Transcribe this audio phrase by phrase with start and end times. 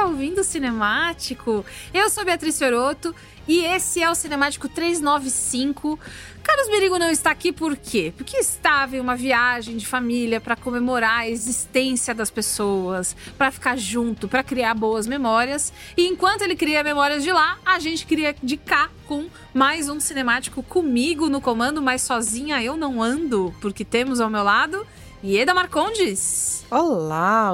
[0.00, 1.62] está ouvindo o Cinemático.
[1.92, 3.14] Eu sou Beatriz Fioroto
[3.46, 6.00] e esse é o Cinemático 395.
[6.42, 8.10] Carlos Merigo não está aqui por quê?
[8.16, 13.76] Porque estava em uma viagem de família para comemorar a existência das pessoas, para ficar
[13.76, 15.70] junto, para criar boas memórias.
[15.94, 20.00] E enquanto ele cria memórias de lá, a gente cria de cá com mais um
[20.00, 24.86] cinemático comigo no comando, mas sozinha eu não ando, porque temos ao meu lado
[25.22, 26.64] Ieda Marcondes.
[26.70, 27.52] Olá!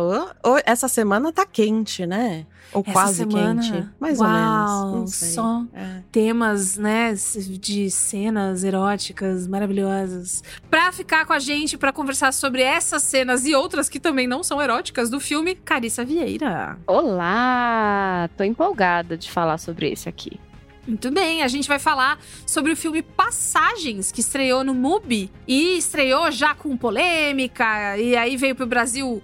[0.64, 2.46] essa semana tá quente, né?
[2.72, 3.88] Ou Essa quase semana, quente.
[3.98, 5.14] Mais uau, ou menos.
[5.14, 6.02] Só É.
[6.12, 10.44] temas, né, de cenas eróticas maravilhosas.
[10.70, 14.44] Pra ficar com a gente, pra conversar sobre essas cenas e outras que também não
[14.44, 16.78] são eróticas do filme, Carissa Vieira.
[16.86, 18.28] Olá!
[18.36, 20.38] Tô empolgada de falar sobre esse aqui.
[20.86, 25.76] Muito bem, a gente vai falar sobre o filme Passagens, que estreou no MUBI e
[25.78, 29.20] estreou já com polêmica, e aí veio pro Brasil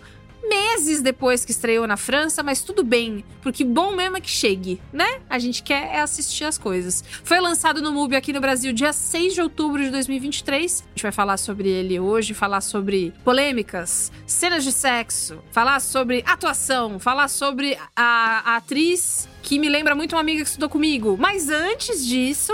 [0.49, 4.81] meses depois que estreou na França, mas tudo bem, porque bom mesmo é que chegue,
[4.93, 5.21] né?
[5.31, 7.03] A gente quer é assistir as coisas.
[7.23, 10.85] Foi lançado no MUBI aqui no Brasil dia 6 de outubro de 2023.
[10.85, 16.25] A gente vai falar sobre ele hoje, falar sobre polêmicas, cenas de sexo, falar sobre
[16.27, 21.17] atuação, falar sobre a, a atriz que me lembra muito uma amiga que estudou comigo.
[21.19, 22.53] Mas antes disso,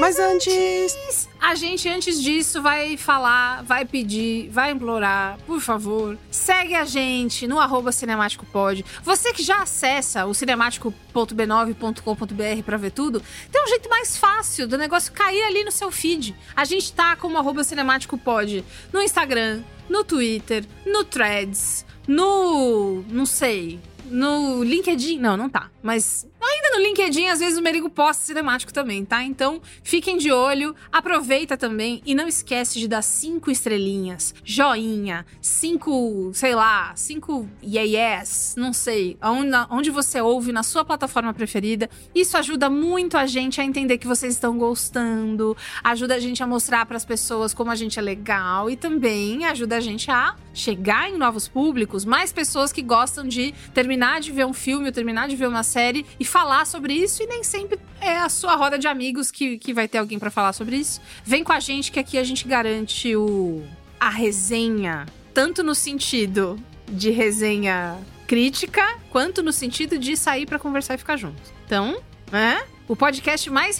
[0.00, 1.28] Mas antes.
[1.38, 7.46] a gente, antes disso, vai falar, vai pedir, vai implorar, por favor, segue a gente
[7.46, 8.82] no arroba cinemáticopod.
[9.02, 14.78] Você que já acessa o cinemático.b9.com.br pra ver tudo, tem um jeito mais fácil do
[14.78, 16.34] negócio cair ali no seu feed.
[16.56, 23.04] A gente tá como arroba cinemáticopod no Instagram, no Twitter, no Threads, no...
[23.08, 23.78] não sei...
[24.12, 25.70] No LinkedIn, não, não tá.
[25.82, 29.24] Mas ainda no LinkedIn, às vezes o Merigo posta cinemático também, tá?
[29.24, 36.30] Então, fiquem de olho, aproveita também e não esquece de dar cinco estrelinhas, joinha, cinco,
[36.34, 41.88] sei lá, cinco yeah, yes, não sei, onde, onde você ouve na sua plataforma preferida.
[42.14, 46.46] Isso ajuda muito a gente a entender que vocês estão gostando, ajuda a gente a
[46.46, 50.36] mostrar para as pessoas como a gente é legal e também ajuda a gente a
[50.52, 54.92] chegar em novos públicos, mais pessoas que gostam de terminar de ver um filme ou
[54.92, 58.56] terminar de ver uma série e falar sobre isso e nem sempre é a sua
[58.56, 61.00] roda de amigos que, que vai ter alguém para falar sobre isso.
[61.24, 63.62] Vem com a gente que aqui a gente garante o
[64.00, 66.58] a resenha, tanto no sentido
[66.88, 67.96] de resenha
[68.26, 71.40] crítica, quanto no sentido de sair para conversar e ficar junto.
[71.64, 72.02] Então,
[72.32, 73.78] é o podcast mais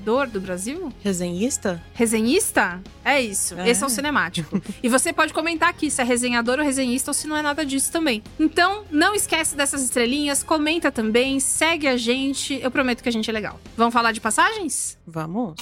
[0.00, 0.92] do Brasil?
[1.02, 1.82] Resenhista?
[1.94, 2.80] Resenhista?
[3.04, 3.54] É isso.
[3.58, 3.68] É.
[3.68, 4.60] Esse é o cinemático.
[4.82, 7.64] e você pode comentar aqui se é resenhador ou resenhista ou se não é nada
[7.64, 8.22] disso também.
[8.38, 12.58] Então, não esquece dessas estrelinhas, comenta também, segue a gente.
[12.62, 13.60] Eu prometo que a gente é legal.
[13.76, 14.98] Vamos falar de passagens?
[15.06, 15.54] Vamos.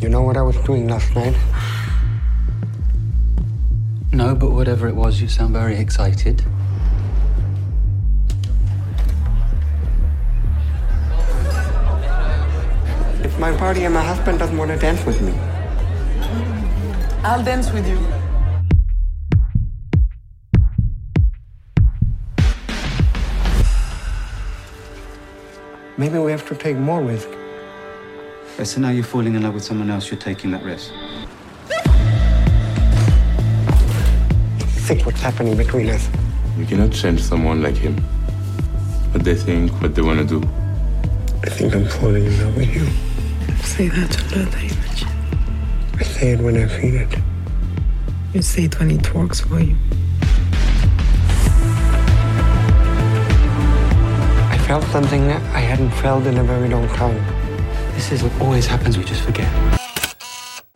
[0.00, 1.36] You know what I was doing last night?
[4.12, 6.42] No, but whatever it was, you sound very excited.
[13.38, 15.32] My party and my husband doesn't want to dance with me.
[17.22, 17.98] I'll dance with you.
[25.96, 27.28] Maybe we have to take more risk.
[28.54, 30.92] Okay, so now you're falling in love with someone else, you're taking that risk.
[34.86, 36.08] Think what's happening between us.
[36.56, 37.96] You cannot change someone like him.
[39.12, 40.48] What they think, what they want to do.
[41.44, 43.07] I think I'm falling in love with you.
[43.62, 45.04] Say that to another image.
[45.98, 47.14] I say it when I feel it.
[48.34, 49.76] You say it when it works for you.
[54.50, 55.22] I felt something
[55.54, 57.18] I hadn't felt in a very long time.
[57.94, 59.48] This is what always happens, we just forget.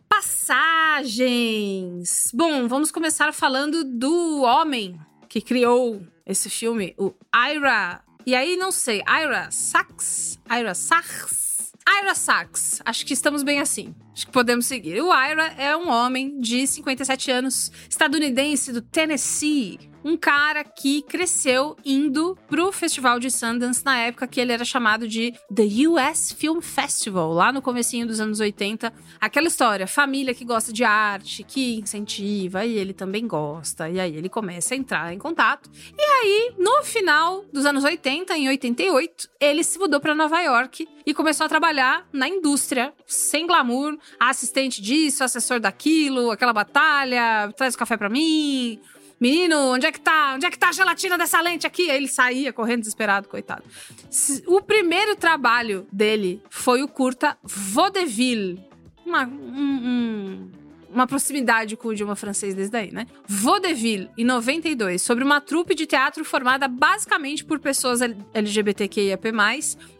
[0.09, 2.31] Passagens!
[2.33, 8.01] Bom, vamos começar falando do homem que criou esse filme, o Ira.
[8.25, 10.39] E aí, não sei, Ira Sachs?
[10.49, 11.42] Ira Sachs?
[11.87, 13.93] Ira Sachs, acho que estamos bem assim.
[14.13, 15.01] Acho que podemos seguir.
[15.01, 19.92] O Ira é um homem de 57 anos, estadunidense do Tennessee.
[20.03, 25.07] Um cara que cresceu indo pro Festival de Sundance na época que ele era chamado
[25.07, 28.91] de The US Film Festival, lá no comecinho dos anos 80.
[29.19, 33.89] Aquela história, família que gosta de arte, que incentiva, e ele também gosta.
[33.89, 35.69] E aí ele começa a entrar em contato.
[35.97, 40.87] E aí, no final dos anos 80, em 88, ele se mudou para Nova York
[41.05, 47.75] e começou a trabalhar na indústria, sem glamour, assistente disso, assessor daquilo, aquela batalha, traz
[47.75, 48.79] o café para mim,
[49.23, 50.33] Menino, onde é que tá?
[50.35, 51.89] Onde é que tá a gelatina dessa lente aqui?
[51.89, 53.63] Aí ele saía correndo desesperado, coitado.
[54.47, 58.59] O primeiro trabalho dele foi o curta Vaudeville.
[59.05, 60.51] Uma, um,
[60.93, 63.07] uma proximidade com o idioma francês desde daí, né?
[63.27, 67.99] Vaudeville, em 92, sobre uma trupe de teatro formada basicamente por pessoas
[68.33, 69.33] LGBTQIAP+,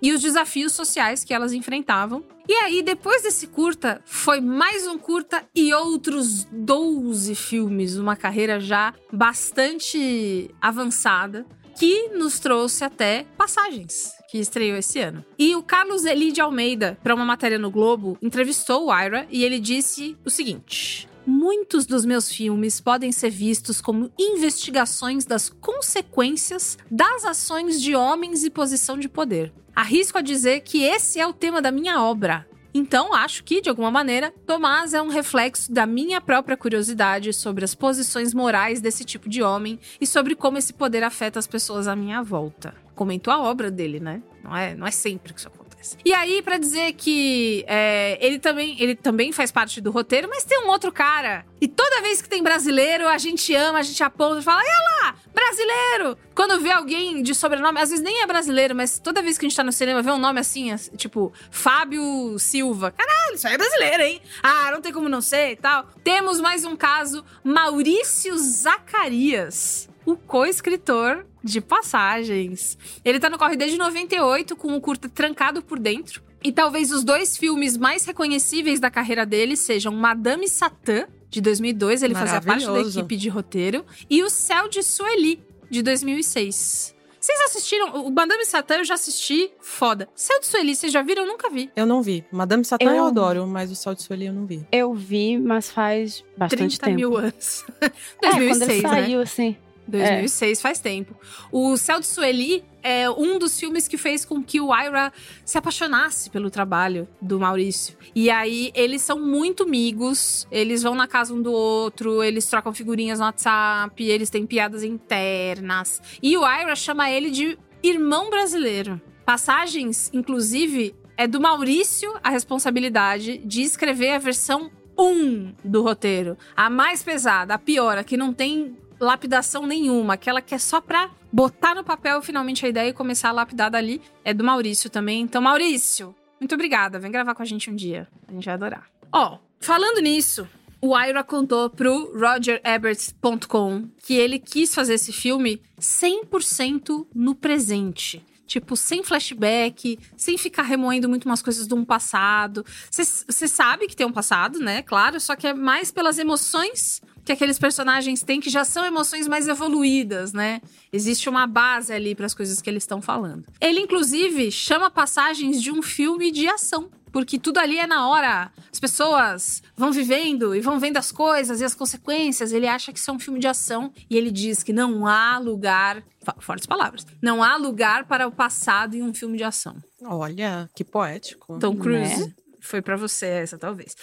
[0.01, 2.23] e os desafios sociais que elas enfrentavam.
[2.47, 8.59] E aí, depois desse curta, foi mais um curta e outros 12 filmes, uma carreira
[8.59, 11.45] já bastante avançada,
[11.77, 15.23] que nos trouxe até Passagens, que estreou esse ano.
[15.37, 19.59] E o Carlos Elide Almeida, para uma matéria no Globo, entrevistou o Ira e ele
[19.59, 27.23] disse o seguinte: Muitos dos meus filmes podem ser vistos como investigações das consequências das
[27.23, 29.53] ações de homens e posição de poder.
[29.75, 32.45] Arrisco a dizer que esse é o tema da minha obra.
[32.73, 37.63] Então, acho que, de alguma maneira, Tomás é um reflexo da minha própria curiosidade sobre
[37.63, 41.88] as posições morais desse tipo de homem e sobre como esse poder afeta as pessoas
[41.88, 42.74] à minha volta.
[42.95, 44.24] Comentou a obra dele, né?
[44.43, 45.62] Não é, não é sempre que isso acontece.
[46.03, 50.43] E aí, para dizer que é, ele, também, ele também faz parte do roteiro, mas
[50.43, 51.45] tem um outro cara.
[51.59, 55.03] E toda vez que tem brasileiro, a gente ama, a gente aponta e fala: olha
[55.03, 56.17] lá, brasileiro!
[56.35, 59.49] Quando vê alguém de sobrenome, às vezes nem é brasileiro, mas toda vez que a
[59.49, 62.91] gente tá no cinema, vê um nome assim, tipo Fábio Silva.
[62.91, 64.21] Caralho, isso aí é brasileiro, hein?
[64.41, 65.87] Ah, não tem como não ser e tal.
[66.03, 72.77] Temos mais um caso: Maurício Zacarias o co-escritor de Passagens.
[73.03, 76.22] Ele tá no Corre desde 98 com o curta Trancado por Dentro.
[76.43, 82.03] E talvez os dois filmes mais reconhecíveis da carreira dele sejam Madame Satã, de 2002,
[82.03, 86.93] ele fazia parte da equipe de roteiro, e O Céu de Sueli, de 2006.
[87.19, 88.05] Vocês assistiram?
[88.05, 90.10] O Madame Satã eu já assisti, foda.
[90.13, 91.24] Céu de Sueli, vocês já viram?
[91.24, 91.72] Eu nunca vi.
[91.74, 92.25] Eu não vi.
[92.29, 94.67] Madame Satã eu, Eu- adoro, mas o Sol de Sueli eu não vi.
[94.69, 96.95] Eu vi, mas faz bastante 30 tempo.
[96.98, 97.63] mil anos.
[97.81, 97.89] É,
[98.29, 98.89] quando 2006, ele né?
[98.89, 99.55] saiu, assim.
[99.87, 101.15] 2006 faz tempo.
[101.51, 105.11] O Céu de Sueli é um dos filmes que fez com que o Ira
[105.45, 107.95] se apaixonasse pelo trabalho do Maurício.
[108.13, 112.73] E aí eles são muito amigos, eles vão na casa um do outro, eles trocam
[112.73, 116.01] figurinhas no WhatsApp, eles têm piadas internas.
[116.21, 119.01] E o Ira chama ele de irmão brasileiro.
[119.25, 126.37] Passagens, inclusive, é do Maurício a responsabilidade de escrever a versão 1 do roteiro.
[126.55, 130.79] A mais pesada, a pior, a que não tem lapidação nenhuma, aquela que é só
[130.81, 134.89] pra botar no papel finalmente a ideia e começar a lapidar dali, é do Maurício
[134.89, 135.21] também.
[135.21, 137.00] Então, Maurício, muito obrigada.
[137.00, 138.07] Vem gravar com a gente um dia.
[138.27, 138.88] A gente vai adorar.
[139.12, 140.47] Ó, falando nisso,
[140.81, 148.21] o Ira contou pro RogerEbert.com que ele quis fazer esse filme 100% no presente.
[148.45, 152.65] Tipo, sem flashback, sem ficar remoendo muito umas coisas de um passado.
[152.91, 154.81] Você sabe que tem um passado, né?
[154.81, 159.29] Claro, só que é mais pelas emoções que aqueles personagens têm, que já são emoções
[159.29, 160.62] mais evoluídas, né?
[160.91, 163.45] Existe uma base ali para as coisas que eles estão falando.
[163.62, 166.89] Ele, inclusive, chama passagens de um filme de ação.
[167.13, 168.51] Porque tudo ali é na hora.
[168.72, 172.51] As pessoas vão vivendo e vão vendo as coisas e as consequências.
[172.51, 173.93] Ele acha que isso é um filme de ação.
[174.10, 176.03] E ele diz que não há lugar.
[176.39, 177.05] Fortes palavras.
[177.22, 179.75] Não há lugar para o passado em um filme de ação.
[180.03, 181.60] Olha, que poético.
[181.60, 182.20] Tom Cruise.
[182.20, 182.34] Né?
[182.60, 183.96] Foi pra você essa, talvez.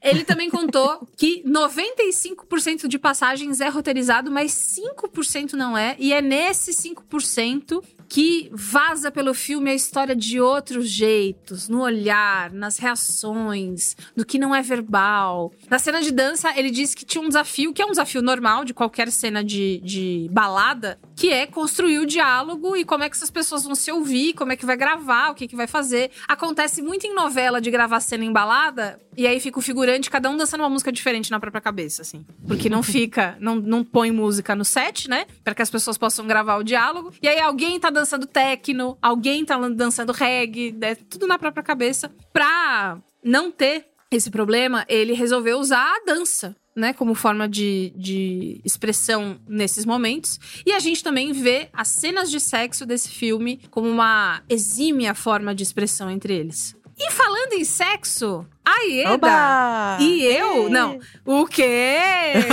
[0.00, 5.96] Ele também contou que 95% de passagens é roteirizado, mas 5% não é.
[5.98, 7.82] E é nesse 5%
[8.14, 14.38] que vaza pelo filme a história de outros jeitos, no olhar, nas reações, do que
[14.38, 15.50] não é verbal.
[15.68, 18.64] Na cena de dança, ele disse que tinha um desafio, que é um desafio normal
[18.64, 23.16] de qualquer cena de, de balada, que é construir o diálogo e como é que
[23.16, 26.12] essas pessoas vão se ouvir, como é que vai gravar, o que, que vai fazer.
[26.28, 30.28] Acontece muito em novela de gravar cena em balada, e aí fica o figurante, cada
[30.30, 32.24] um dançando uma música diferente na própria cabeça, assim.
[32.46, 35.26] Porque não fica, não, não põe música no set, né?
[35.42, 37.12] Para que as pessoas possam gravar o diálogo.
[37.22, 40.94] E aí alguém tá dançando techno, alguém tá dançando reggae, né?
[40.94, 42.10] tudo na própria cabeça.
[42.32, 46.56] Pra não ter esse problema, ele resolveu usar a dança.
[46.76, 50.40] Né, como forma de, de expressão nesses momentos.
[50.66, 55.54] E a gente também vê as cenas de sexo desse filme como uma exímia forma
[55.54, 56.74] de expressão entre eles.
[56.96, 59.98] E falando em sexo, a Ieda Oba!
[60.00, 60.64] e eu.
[60.64, 60.68] Ei!
[60.70, 60.98] Não.
[61.24, 61.98] O quê?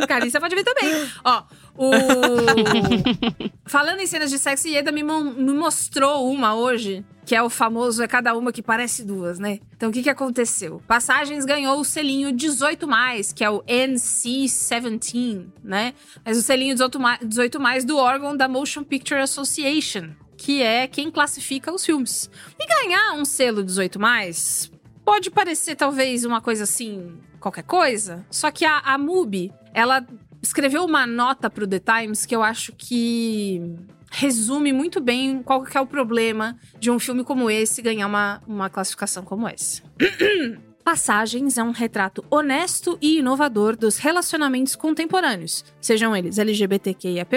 [0.00, 0.06] Oh!
[0.06, 0.90] Carissa pode ver também.
[1.24, 1.42] Ó,
[1.76, 1.90] o.
[3.66, 7.50] Falando em cenas de sexo, Ieda me, mon- me mostrou uma hoje, que é o
[7.50, 9.58] famoso é cada uma que parece duas, né?
[9.76, 10.82] Então o que, que aconteceu?
[10.88, 12.86] Passagens ganhou o selinho 18,
[13.34, 15.92] que é o NC-17, né?
[16.24, 20.86] Mas o selinho 18, mais- 18 mais do órgão da Motion Picture Association, que é
[20.86, 22.30] quem classifica os filmes.
[22.58, 23.98] E ganhar um selo 18
[25.04, 30.06] pode parecer talvez uma coisa assim, qualquer coisa, só que a, a MUBI, ela
[30.40, 33.60] escreveu uma nota pro The Times que eu acho que
[34.10, 38.40] resume muito bem qual que é o problema de um filme como esse ganhar uma,
[38.46, 39.82] uma classificação como essa.
[40.84, 47.30] Passagens é um retrato honesto e inovador dos relacionamentos contemporâneos, sejam eles LGBTQIAP+,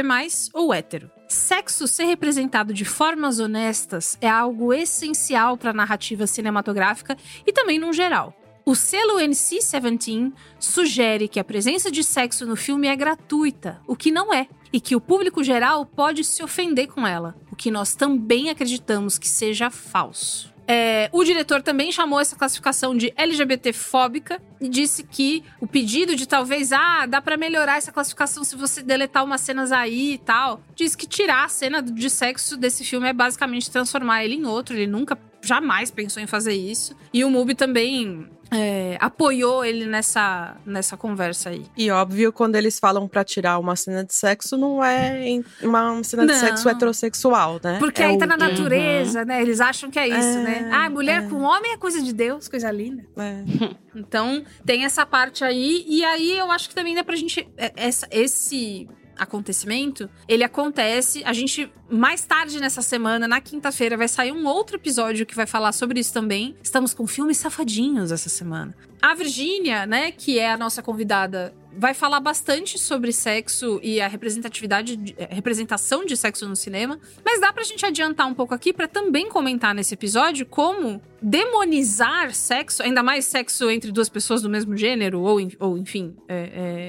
[0.54, 1.12] ou hétero.
[1.32, 7.16] Sexo ser representado de formas honestas é algo essencial para a narrativa cinematográfica
[7.48, 8.36] e também no geral.
[8.66, 14.12] O selo NC-17 sugere que a presença de sexo no filme é gratuita, o que
[14.12, 17.96] não é, e que o público geral pode se ofender com ela, o que nós
[17.96, 20.54] também acreditamos que seja falso.
[20.74, 26.26] É, o diretor também chamou essa classificação de LGBT-fóbica e disse que o pedido de
[26.26, 30.62] talvez, ah, dá pra melhorar essa classificação se você deletar umas cenas aí e tal.
[30.74, 34.74] Diz que tirar a cena de sexo desse filme é basicamente transformar ele em outro.
[34.74, 36.96] Ele nunca, jamais pensou em fazer isso.
[37.14, 41.66] E o Mubi também é, apoiou ele nessa, nessa conversa aí.
[41.78, 46.26] E óbvio, quando eles falam pra tirar uma cena de sexo, não é uma cena
[46.26, 46.40] de Não.
[46.40, 47.80] sexo heterossexual, né?
[47.80, 49.42] Porque É aí tá na natureza, né?
[49.42, 50.70] Eles acham que é isso, É, né?
[50.74, 53.06] Ah, mulher com homem é coisa de Deus, coisa linda.
[53.18, 53.44] É.
[53.94, 55.84] Então, tem essa parte aí.
[55.86, 57.46] E aí, eu acho que também dá pra gente...
[57.58, 61.22] é, Essa, esse acontecimento, ele acontece...
[61.26, 65.46] A gente mais tarde nessa semana, na quinta-feira, vai sair um outro episódio que vai
[65.46, 66.56] falar sobre isso também.
[66.64, 68.76] Estamos com filmes safadinhos essa semana.
[69.02, 74.08] A Virgínia, né, que é a nossa convidada, vai falar bastante sobre sexo e a
[74.08, 77.00] representatividade, de- eh, representação de sexo no cinema.
[77.26, 82.34] Mas dá pra gente adiantar um pouco aqui pra também comentar nesse episódio como demonizar
[82.36, 86.36] sexo, ainda mais sexo entre duas pessoas do mesmo gênero, ou, ou enfim, é,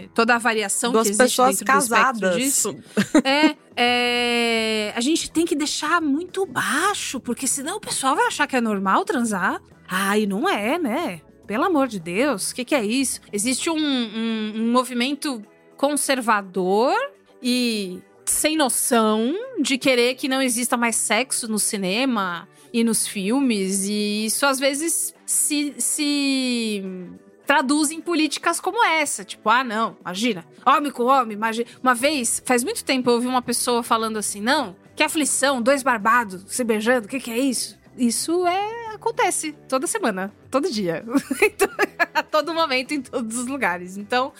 [0.05, 2.37] é, toda a variação Duas que existe pessoas dentro do espectro casadas.
[2.37, 2.77] disso.
[3.25, 8.47] É, é, a gente tem que deixar muito baixo, porque senão o pessoal vai achar
[8.47, 9.61] que é normal transar.
[9.89, 11.21] Ah, e não é, né?
[11.47, 13.21] Pelo amor de Deus, o que, que é isso?
[13.33, 15.43] Existe um, um- um movimento
[15.77, 16.95] conservador
[17.43, 23.85] e sem noção de querer que não exista mais sexo no cinema e nos filmes,
[23.87, 26.83] e isso às vezes se, se
[27.47, 29.25] traduz em políticas como essa.
[29.25, 31.69] Tipo, ah, não, imagina, homem com homem, imagina.
[31.83, 35.83] Uma vez, faz muito tempo, eu ouvi uma pessoa falando assim: não, que aflição, dois
[35.83, 37.79] barbados se beijando, o que, que é isso?
[37.97, 38.95] Isso é.
[38.95, 41.05] acontece toda semana, todo dia.
[41.43, 41.69] Então,
[42.15, 43.97] a todo momento, em todos os lugares.
[43.97, 44.33] Então.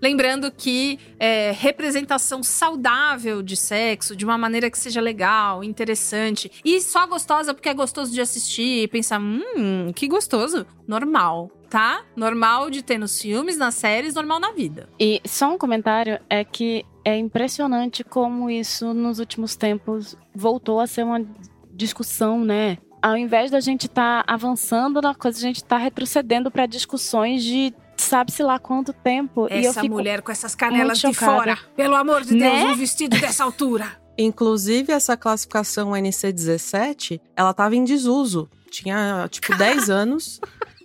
[0.00, 6.50] Lembrando que é, representação saudável de sexo, de uma maneira que seja legal, interessante.
[6.64, 10.64] E só gostosa porque é gostoso de assistir e pensar, hum, que gostoso.
[10.86, 12.04] Normal, tá?
[12.16, 14.88] Normal de ter nos filmes, nas séries, normal na vida.
[14.98, 20.86] E só um comentário é que é impressionante como isso nos últimos tempos voltou a
[20.86, 21.24] ser uma
[21.72, 22.78] discussão, né?
[23.00, 27.72] Ao invés da gente estar avançando na coisa, a gente tá retrocedendo para discussões de
[27.96, 29.46] sabe-se lá quanto tempo.
[29.50, 31.56] e eu Essa fico mulher com essas canelas de fora.
[31.76, 32.64] Pelo amor de Deus, Né?
[32.66, 33.86] um vestido dessa altura.
[34.18, 38.50] Inclusive, essa classificação NC17, ela tava em desuso.
[38.70, 40.40] Tinha, tipo, 10 anos.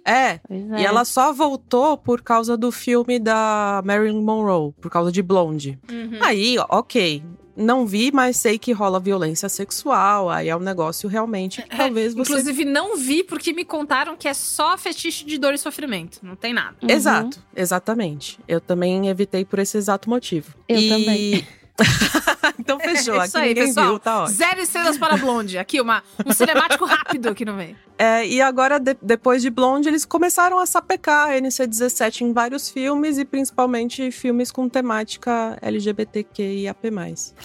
[0.05, 0.83] É, Pois e é.
[0.83, 5.79] ela só voltou por causa do filme da Marilyn Monroe, por causa de Blonde.
[5.89, 6.19] Uhum.
[6.21, 7.23] Aí, ok.
[7.55, 10.27] Não vi, mas sei que rola violência sexual.
[10.27, 12.31] Aí é um negócio realmente que talvez você.
[12.31, 16.17] Inclusive, não vi porque me contaram que é só fetiche de dor e sofrimento.
[16.23, 16.75] Não tem nada.
[16.81, 16.89] Uhum.
[16.89, 18.39] Exato, exatamente.
[18.47, 20.55] Eu também evitei por esse exato motivo.
[20.67, 21.47] Eu E- também.
[22.59, 23.87] então fechou, É aqui isso aí, pessoal.
[23.89, 24.25] viu, tá.
[24.27, 25.57] Zero estrelas para Blonde.
[25.57, 27.75] Aqui, uma, um cinemático rápido aqui no meio.
[27.97, 32.69] É, e agora, de- depois de Blonde, eles começaram a sapecar a NC-17 em vários
[32.69, 36.91] filmes e principalmente filmes com temática LGBTQIAP+.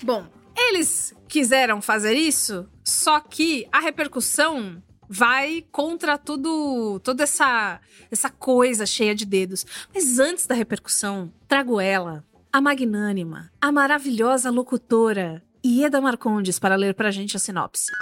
[0.03, 7.81] Bom, eles quiseram fazer isso, só que a repercussão vai contra tudo, toda essa,
[8.11, 9.65] essa coisa cheia de dedos.
[9.95, 16.95] Mas antes da repercussão, trago ela, a magnânima, a maravilhosa locutora Ieda Marcondes para ler
[16.95, 17.93] pra gente a sinopse.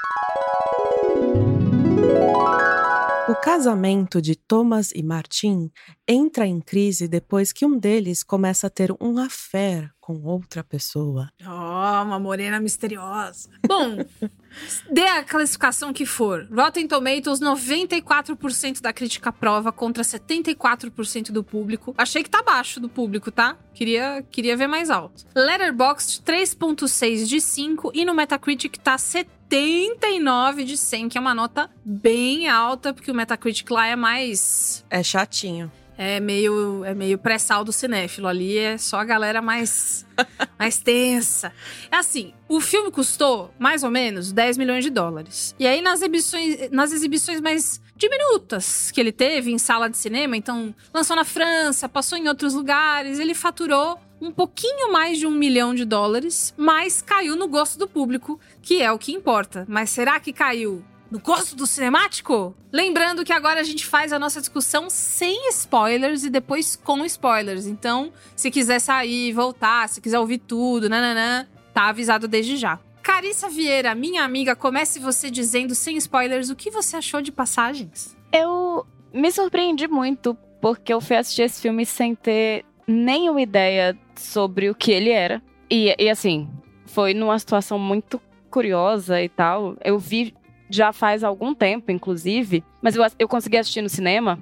[3.28, 5.70] O casamento de Thomas e Martin
[6.06, 11.28] entra em crise depois que um deles começa a ter um affair com outra pessoa.
[11.44, 13.50] Oh, uma morena misteriosa.
[13.66, 13.98] Bom,
[14.88, 16.46] dê a classificação que for.
[16.48, 21.92] Rotten Tomatoes, 94% da crítica aprova contra 74% do público.
[21.98, 23.56] Achei que tá baixo do público, tá?
[23.74, 25.26] Queria, queria ver mais alto.
[25.34, 31.68] Letterboxd, 3.6 de 5 e no Metacritic tá 79 de 100, que é uma nota
[31.84, 35.68] bem alta, porque o Metacritic lá é mais É chatinho.
[35.98, 38.28] É meio, é meio pré-sal do cinéfilo.
[38.28, 40.06] Ali é só a galera mais,
[40.58, 41.52] mais tensa.
[41.90, 45.54] É assim, o filme custou mais ou menos 10 milhões de dólares.
[45.58, 50.36] E aí, nas exibições, nas exibições mais diminutas que ele teve em sala de cinema,
[50.36, 55.30] então lançou na França, passou em outros lugares, ele faturou um pouquinho mais de um
[55.30, 59.64] milhão de dólares, mas caiu no gosto do público, que é o que importa.
[59.68, 62.54] Mas será que caiu no gosto do cinemático?
[62.72, 67.66] Lembrando que agora a gente faz a nossa discussão sem spoilers e depois com spoilers.
[67.66, 72.78] Então, se quiser sair, voltar, se quiser ouvir tudo, nananã, tá avisado desde já.
[73.02, 78.16] Carissa Vieira, minha amiga, comece você dizendo sem spoilers o que você achou de passagens.
[78.32, 84.68] Eu me surpreendi muito, porque eu fui assistir esse filme sem ter nenhuma ideia sobre
[84.68, 85.40] o que ele era.
[85.70, 86.48] E, e assim,
[86.86, 89.76] foi numa situação muito curiosa e tal.
[89.84, 90.34] Eu vi
[90.68, 94.38] já faz algum tempo, inclusive, mas eu, eu consegui assistir no cinema.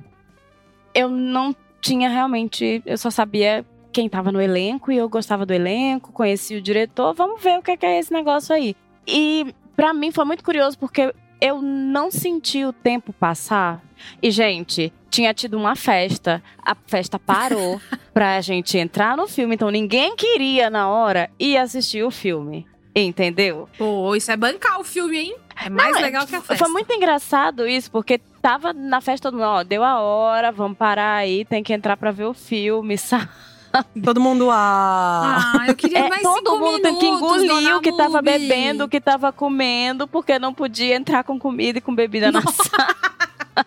[0.94, 2.82] Eu não tinha realmente.
[2.86, 7.14] Eu só sabia quem tava no elenco e eu gostava do elenco, conheci o diretor.
[7.14, 8.74] Vamos ver o que é, que é esse negócio aí.
[9.06, 13.82] E pra mim foi muito curioso porque eu não senti o tempo passar.
[14.22, 16.42] E, gente, tinha tido uma festa.
[16.58, 17.80] A festa parou
[18.12, 19.54] pra gente entrar no filme.
[19.54, 22.66] Então ninguém queria, na hora, ir assistir o filme.
[22.96, 23.68] Entendeu?
[23.76, 25.36] Pô, isso é bancar o filme, hein?
[25.56, 26.64] É mais Não, legal que a festa.
[26.64, 30.76] Foi muito engraçado isso, porque tava na festa todo mundo, ó, deu a hora, vamos
[30.76, 33.28] parar aí, tem que entrar pra ver o filme, sabe?
[34.04, 35.52] Todo mundo, ah.
[35.58, 38.30] Ah, eu queria É, mais todo cinco mundo tem que engolir o que tava Mubi.
[38.30, 42.40] bebendo, o que tava comendo, porque não podia entrar com comida e com bebida na
[42.42, 42.94] sala.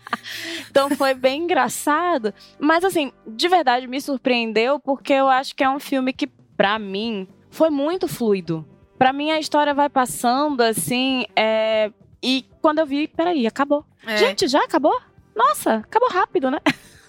[0.69, 2.33] Então foi bem engraçado.
[2.59, 6.77] Mas assim, de verdade me surpreendeu porque eu acho que é um filme que, pra
[6.77, 8.65] mim, foi muito fluido.
[8.97, 11.91] Pra mim a história vai passando assim, é...
[12.21, 13.85] e quando eu vi, peraí, acabou.
[14.05, 14.17] É.
[14.17, 14.99] Gente, já acabou?
[15.35, 16.59] Nossa, acabou rápido, né?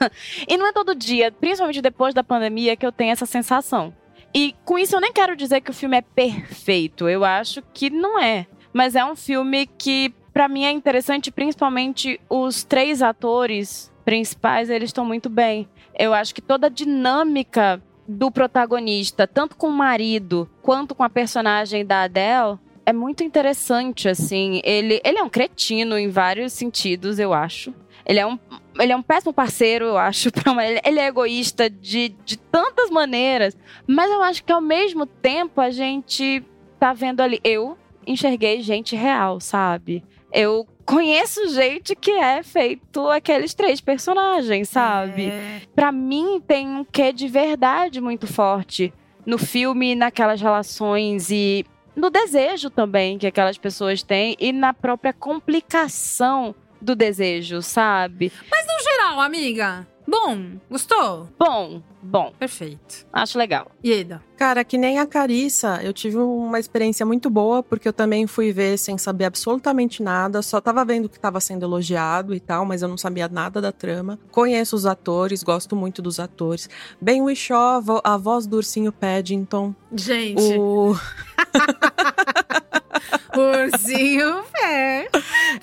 [0.47, 3.95] e não é todo dia, principalmente depois da pandemia, que eu tenho essa sensação.
[4.35, 7.09] E com isso eu nem quero dizer que o filme é perfeito.
[7.09, 8.47] Eu acho que não é.
[8.73, 14.91] Mas é um filme que, pra mim, é interessante, principalmente os três atores principais, eles
[14.91, 15.69] estão muito bem.
[15.99, 21.11] Eu acho que toda a dinâmica do protagonista, tanto com o marido quanto com a
[21.11, 24.63] personagem da Adele, é muito interessante, assim.
[24.65, 27.75] Ele, ele é um cretino em vários sentidos, eu acho.
[28.07, 28.39] Ele é um,
[28.81, 30.31] ele é um péssimo parceiro, eu acho.
[30.49, 33.55] uma- ele, ele é egoísta de, de tantas maneiras.
[33.87, 36.43] Mas eu acho que ao mesmo tempo a gente
[36.81, 37.39] tá vendo ali.
[37.45, 40.03] Eu enxerguei gente real, sabe?
[40.33, 45.27] Eu conheço gente que é feito aqueles três personagens, sabe?
[45.27, 45.61] É.
[45.75, 48.91] Pra mim tem um quê de verdade muito forte
[49.27, 55.13] no filme, naquelas relações e no desejo também que aquelas pessoas têm e na própria
[55.13, 58.33] complicação do desejo, sabe?
[58.51, 61.29] Mas no geral, amiga, bom, gostou?
[61.39, 63.07] Bom, bom, Perfeito.
[63.13, 63.71] acho legal.
[63.83, 64.23] E Eda?
[64.37, 68.53] Cara, que nem a Carissa, eu tive uma experiência muito boa, porque eu também fui
[68.53, 72.83] ver sem saber absolutamente nada, só tava vendo que tava sendo elogiado e tal, mas
[72.83, 74.19] eu não sabia nada da trama.
[74.31, 76.69] Conheço os atores, gosto muito dos atores.
[77.01, 79.75] Ben Whishaw, a voz do ursinho Paddington.
[79.93, 80.95] Gente, O...
[83.37, 85.09] ursinho pé.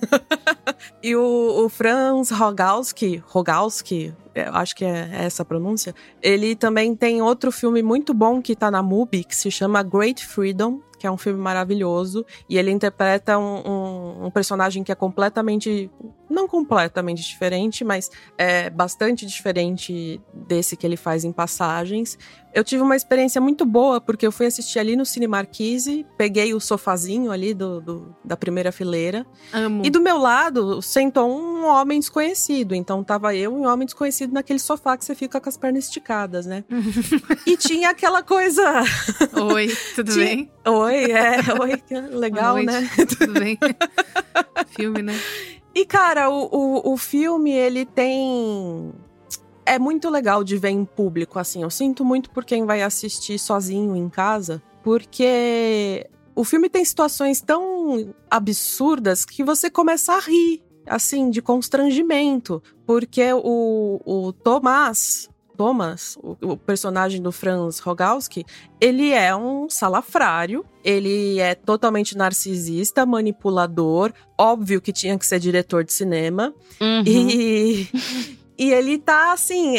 [1.02, 6.94] e o, o Franz Rogalski, Rogalski, eu acho que é essa a pronúncia, ele também
[6.94, 11.07] tem outro filme muito bom que tá na MUBI, que se chama Great Freedom, que
[11.07, 15.90] é um filme maravilhoso, e ele interpreta um, um- um personagem que é completamente,
[16.29, 22.19] não completamente diferente, mas é bastante diferente desse que ele faz em Passagens.
[22.55, 26.55] Eu tive uma experiência muito boa, porque eu fui assistir ali no Cine Marquise, peguei
[26.55, 29.83] o sofazinho ali do, do- da primeira fileira, Amo.
[29.85, 32.75] e do meu lado sentou um homem desconhecido.
[32.75, 35.85] Então tava eu e um homem desconhecido naquele sofá que você fica com as pernas
[35.85, 36.65] esticadas, né?
[37.47, 38.62] e tinha aquela coisa.
[39.53, 40.51] Oi, tudo Tinha- bem?
[40.67, 42.89] Oi, é, oi, legal, né?
[43.19, 43.59] Tudo bem?
[44.75, 45.15] Filme, né?
[45.77, 48.95] E, cara, o, o, o filme, ele tem.
[49.67, 51.62] É muito legal de ver em público, assim.
[51.62, 57.43] Eu sinto muito por quem vai assistir sozinho em casa, porque o filme tem situações
[57.43, 62.62] tão absurdas que você começa a rir, assim, de constrangimento.
[62.87, 65.29] Porque o, o Tomás.
[65.57, 68.45] Thomas, o, o personagem do Franz Rogalski,
[68.81, 75.83] ele é um salafrário, ele é totalmente narcisista, manipulador, óbvio que tinha que ser diretor
[75.83, 76.55] de cinema.
[76.81, 77.03] Uhum.
[77.07, 77.88] E,
[78.59, 79.77] e ele tá assim.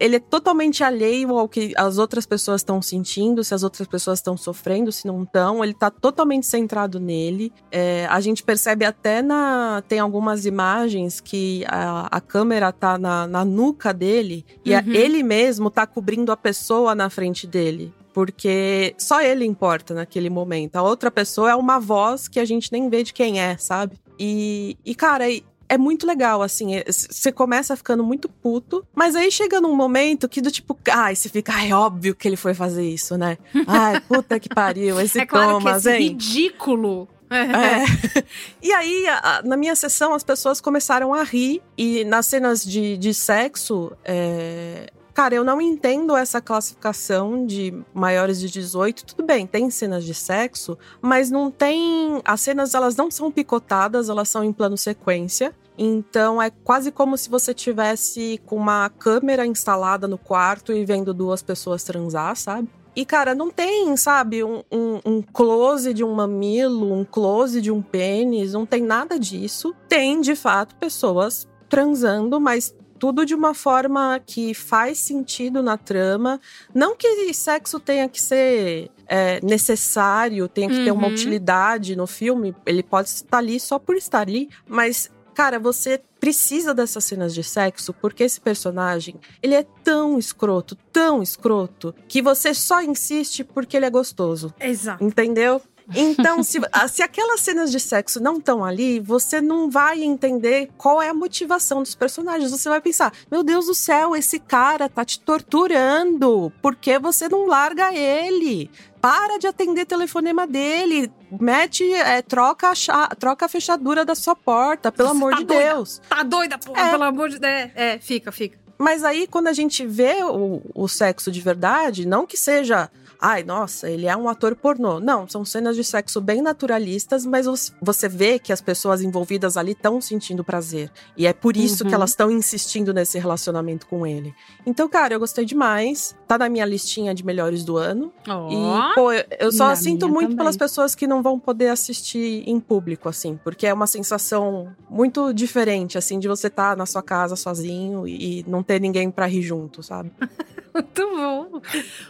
[0.00, 4.18] Ele é totalmente alheio ao que as outras pessoas estão sentindo, se as outras pessoas
[4.18, 5.62] estão sofrendo, se não estão.
[5.62, 7.52] Ele tá totalmente centrado nele.
[7.70, 9.82] É, a gente percebe até na.
[9.86, 14.92] Tem algumas imagens que a, a câmera tá na, na nuca dele e a- Uhum.
[14.92, 17.92] ele mesmo tá cobrindo a pessoa na frente dele.
[18.12, 20.74] Porque só ele importa naquele momento.
[20.76, 24.00] A outra pessoa é uma voz que a gente nem vê de quem é, sabe?
[24.18, 25.24] E, e cara,
[25.70, 26.74] é muito legal, assim.
[26.74, 31.14] é- Você começa ficando muito puto, mas aí chega num momento que do tipo, ai,
[31.16, 33.38] você fica, ai, óbvio que ele foi fazer isso, né?
[33.66, 36.08] Ai, puta que pariu, esse é claro Thomas, que esse hein?
[36.08, 37.08] ridículo.
[37.30, 38.20] É.
[38.62, 41.62] E aí, a- na minha sessão, as pessoas começaram a rir.
[41.78, 48.40] E nas cenas de, de sexo, é, cara, eu não entendo essa classificação de maiores
[48.40, 49.04] de 18.
[49.06, 52.20] Tudo bem, tem cenas de sexo, mas não tem.
[52.24, 55.54] As cenas, elas não são picotadas, elas são em plano sequência.
[55.78, 61.14] Então é quase como se você tivesse com uma câmera instalada no quarto e vendo
[61.14, 62.68] duas pessoas transar, sabe?
[62.94, 67.70] E, cara, não tem, sabe, um, um- um close de um mamilo, um close de
[67.70, 69.72] um pênis, não tem nada disso.
[69.88, 76.38] Tem, de fato, pessoas transando, mas tudo de uma forma que faz sentido na trama.
[76.72, 81.12] Não que sexo tenha que ser é, necessário, tenha que ter uma Uhum.
[81.14, 85.10] utilidade no filme, ele pode estar ali só por estar ali, mas.
[85.32, 91.22] Cara, você precisa dessas cenas de sexo porque esse personagem, ele é tão escroto, tão
[91.22, 94.52] escroto, que você só insiste porque ele é gostoso.
[94.60, 95.02] Exato.
[95.02, 95.62] Entendeu?
[95.94, 100.70] Então, se, ah, se aquelas cenas de sexo não estão ali, você não vai entender
[100.76, 102.50] qual é a motivação dos personagens.
[102.50, 106.52] Você vai pensar: meu Deus do céu, esse cara tá te torturando.
[106.62, 108.70] Por que você não larga ele?
[109.00, 111.10] Para de atender telefonema dele.
[111.40, 115.74] Mete, é, troca, a troca a fechadura da sua porta, pelo amor tá de doida?
[115.74, 116.02] Deus.
[116.08, 116.90] Tá doida, porra, É.
[116.90, 117.52] pelo amor de Deus.
[117.52, 118.58] É, é, fica, fica.
[118.78, 122.90] Mas aí, quando a gente vê o, o sexo de verdade, não que seja.
[123.22, 124.98] Ai, nossa, ele é um ator pornô.
[124.98, 127.46] Não, são cenas de sexo bem naturalistas, mas
[127.82, 130.90] você vê que as pessoas envolvidas ali estão sentindo prazer.
[131.16, 131.90] E é por isso Uhum.
[131.90, 134.32] que elas estão insistindo nesse relacionamento com ele.
[134.64, 136.16] Então, cara, eu gostei demais.
[136.26, 138.10] Tá na minha listinha de melhores do ano.
[138.26, 138.48] Ó.
[138.50, 140.36] E, pô, eu- só Na sinto muito também.
[140.38, 145.32] pelas pessoas que não vão poder assistir em público, assim, porque é uma sensação muito
[145.34, 149.42] diferente, assim, de você estar na sua casa sozinho e não ter ninguém pra rir
[149.42, 150.10] junto, sabe?
[150.72, 151.60] Muito bom.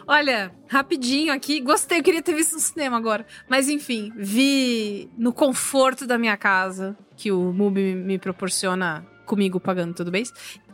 [0.06, 1.60] Olha, rapidinho aqui.
[1.60, 3.26] Gostei, eu queria ter visto no cinema agora.
[3.48, 9.94] Mas enfim, vi no conforto da minha casa, que o MUBI me proporciona comigo pagando
[9.94, 10.24] tudo bem.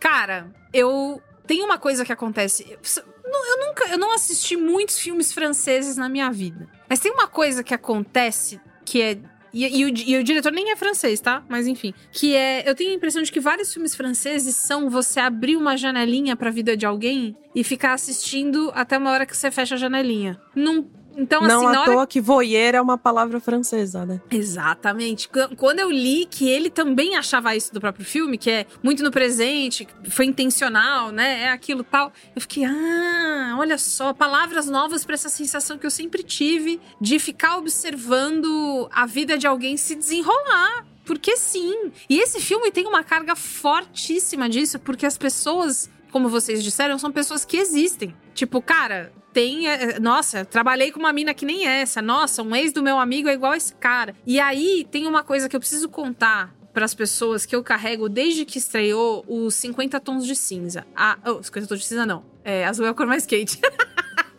[0.01, 1.21] Cara, eu.
[1.47, 2.67] Tem uma coisa que acontece.
[2.69, 3.89] Eu, nunca.
[3.89, 6.69] Eu não assisti muitos filmes franceses na minha vida.
[6.89, 9.19] Mas tem uma coisa que acontece que é.
[9.57, 11.43] E, e o, e o diretor nem é francês, tá?
[11.49, 11.95] Mas enfim.
[12.13, 12.69] Que é.
[12.69, 16.51] Eu tenho a impressão de que vários filmes franceses são você abrir uma janelinha pra
[16.51, 20.39] vida de alguém e ficar assistindo até uma hora que você fecha a janelinha.
[20.55, 20.87] Não.
[21.17, 24.21] Então, não assim, à hora toa que voyeur é uma palavra francesa, né?
[24.31, 25.29] Exatamente.
[25.29, 29.03] Qu- Quando eu li que ele também achava isso do próprio filme, que é muito
[29.03, 31.45] no presente, foi intencional, né?
[31.45, 32.13] É aquilo tal.
[32.35, 37.19] Eu fiquei, ah, olha só, palavras novas pra essa sensação que eu sempre tive de
[37.19, 40.85] ficar observando a vida de alguém se desenrolar.
[41.05, 41.93] Porque sim.
[42.11, 47.13] E esse filme tem uma carga fortíssima disso, porque as pessoas, como vocês disseram, são
[47.13, 48.15] pessoas que existem.
[48.35, 49.69] Tipo, cara, tem.
[49.69, 52.01] é, Nossa, trabalhei com uma mina que nem essa.
[52.01, 54.17] Nossa, um ex do meu amigo é igual esse cara.
[54.27, 58.09] E aí tem uma coisa que eu preciso contar para as pessoas que eu carrego
[58.09, 60.87] desde que estreou os 50 tons de cinza.
[60.97, 62.25] Ah, oh, 50 tons de cinza não.
[62.43, 63.61] É, azul é a cor mais quente.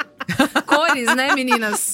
[0.65, 1.93] Cores, né, meninas?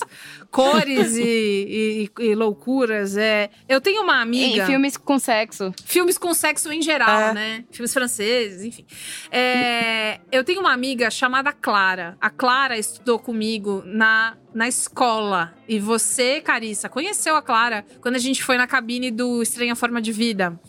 [0.49, 3.17] Cores e, e- e loucuras.
[3.17, 3.49] É.
[3.67, 4.63] Eu tenho uma amiga.
[4.63, 5.73] Em filmes com sexo.
[5.85, 7.33] Filmes com sexo em geral, É.
[7.33, 7.63] né?
[7.71, 8.85] Filmes franceses, enfim.
[9.31, 12.15] É, eu tenho uma amiga chamada Clara.
[12.21, 15.53] A Clara estudou comigo na, na escola.
[15.67, 19.99] E você, Carissa, conheceu a Clara quando a gente foi na cabine do Estranha Forma
[20.01, 20.59] de Vida.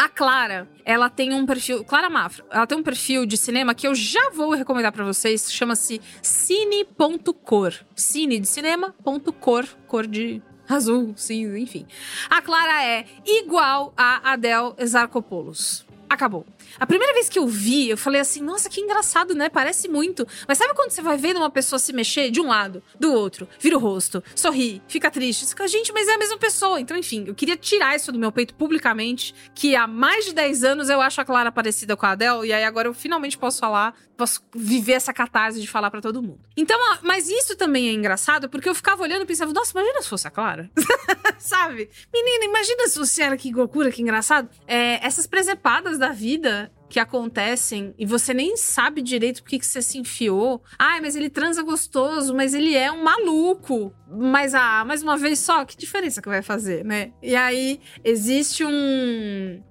[0.00, 1.84] A Clara, ela tem um perfil.
[1.84, 5.52] Clara Mafra, ela tem um perfil de cinema que eu já vou recomendar pra vocês.
[5.52, 7.74] Chama-se cine.cor.
[7.94, 9.66] Cine de cinema, ponto cor.
[10.08, 11.86] De azul, cinza, enfim.
[12.30, 15.84] A Clara é igual a Adele Exarchopoulos.
[16.08, 16.46] Acabou.
[16.78, 19.48] A primeira vez que eu vi, eu falei assim, nossa, que engraçado, né?
[19.48, 20.26] Parece muito.
[20.46, 23.48] Mas sabe quando você vai vendo uma pessoa se mexer de um lado, do outro,
[23.58, 25.46] vira o rosto, sorri, fica triste?
[25.46, 26.80] Fica, gente, mas é a mesma pessoa.
[26.80, 30.64] Então, enfim, eu queria tirar isso do meu peito publicamente, que há mais de 10
[30.64, 33.60] anos eu acho a Clara parecida com a Adele, e aí agora eu finalmente posso
[33.60, 36.40] falar, posso viver essa catarse de falar pra todo mundo.
[36.56, 40.08] Então, mas isso também é engraçado, porque eu ficava olhando e pensava, nossa, imagina se
[40.08, 40.70] fosse a Clara.
[41.38, 41.88] Sabe?
[42.12, 44.48] Menina, imagina se você era que loucura, que engraçado.
[44.66, 46.59] É, essas presepadas da vida
[46.90, 50.62] que acontecem e você nem sabe direito por que você se enfiou.
[50.76, 53.94] Ai, mas ele transa gostoso, mas ele é um maluco.
[54.10, 57.12] Mas, ah, mais uma vez só, que diferença que vai fazer, né?
[57.22, 59.62] E aí, existe um...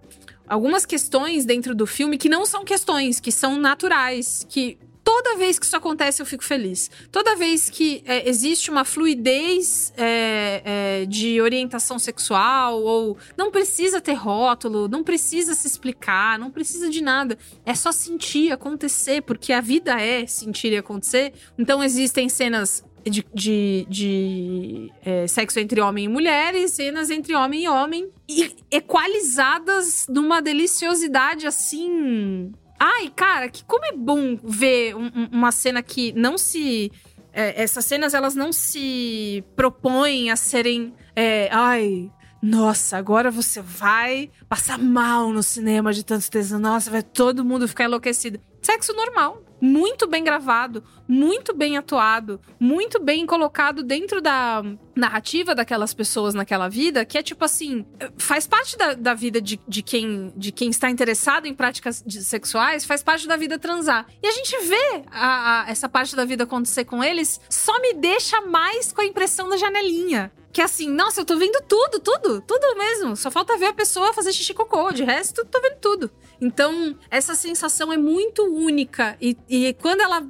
[0.47, 5.57] Algumas questões dentro do filme que não são questões, que são naturais, que toda vez
[5.57, 6.91] que isso acontece eu fico feliz.
[7.11, 10.61] Toda vez que é, existe uma fluidez é,
[11.01, 16.91] é, de orientação sexual, ou não precisa ter rótulo, não precisa se explicar, não precisa
[16.91, 17.39] de nada.
[17.65, 21.33] É só sentir acontecer, porque a vida é sentir e acontecer.
[21.57, 27.33] Então existem cenas de, de, de, é, sexo entre homem e mulher e cenas entre
[27.33, 28.11] homem e homem.
[28.27, 32.53] E equalizadas numa deliciosidade assim.
[32.79, 36.91] Ai, cara, que como é bom ver um- um- uma cena que não se.
[37.33, 40.93] é, essas cenas elas não se propõem a serem.
[41.15, 42.09] é, ai.
[42.41, 46.57] Nossa, agora você vai passar mal no cinema de tanto tesão.
[46.57, 48.39] Nossa, vai todo mundo ficar enlouquecido.
[48.61, 49.43] Sexo normal.
[49.61, 54.61] Muito bem gravado, muito bem atuado, muito bem colocado dentro da
[54.95, 57.83] narrativa daquelas pessoas naquela vida, que é tipo assim,
[58.15, 62.85] faz parte da, da vida de, de, quem, de quem está interessado em práticas sexuais,
[62.85, 64.05] faz parte da vida transar.
[64.21, 67.95] E a gente vê a- a- essa parte da vida acontecer com eles, só me
[67.95, 70.31] deixa mais com a impressão da janelinha.
[70.51, 73.15] Que é assim, nossa, eu tô vendo tudo, tudo, tudo mesmo.
[73.15, 74.91] Só falta ver a pessoa fazer xixi cocô.
[74.91, 76.11] De resto, tô vendo tudo.
[76.41, 79.15] Então, essa sensação é muito única.
[79.21, 80.25] E, e quando ela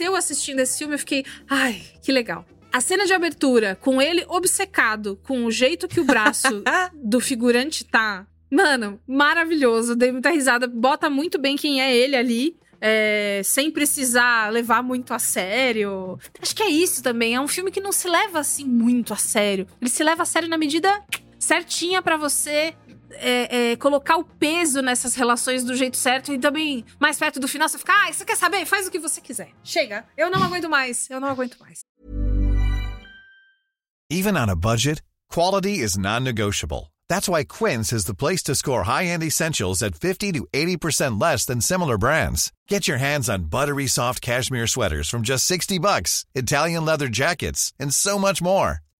[0.00, 2.44] apareceu assistindo esse filme, eu fiquei, ai, que legal.
[2.72, 6.62] A cena de abertura, com ele obcecado com o jeito que o braço
[6.94, 8.26] do figurante tá.
[8.50, 9.94] Mano, maravilhoso.
[9.96, 10.66] Dei muita risada.
[10.66, 12.56] Bota muito bem quem é ele ali.
[12.80, 16.18] é, sem precisar levar muito a sério.
[16.40, 17.34] Acho que é isso também.
[17.34, 19.66] É um filme que não se leva assim muito a sério.
[19.80, 21.02] Ele se leva a sério na medida
[21.38, 22.74] certinha pra você
[23.12, 27.48] é, é, colocar o peso nessas relações do jeito certo e também mais perto do
[27.48, 28.64] final você fica, ah, você quer saber?
[28.66, 29.50] Faz o que você quiser.
[29.62, 30.04] Chega.
[30.16, 31.08] Eu não aguento mais.
[31.10, 31.80] Eu não aguento mais.
[34.10, 36.92] Even on a budget, quality is non-negotiable.
[37.08, 41.44] That's why Quince is the place to score high-end essentials at 50 to 80% less
[41.44, 42.52] than similar brands.
[42.68, 47.72] Get your hands on buttery soft cashmere sweaters from just 60 bucks, Italian leather jackets,
[47.78, 48.80] and so much more.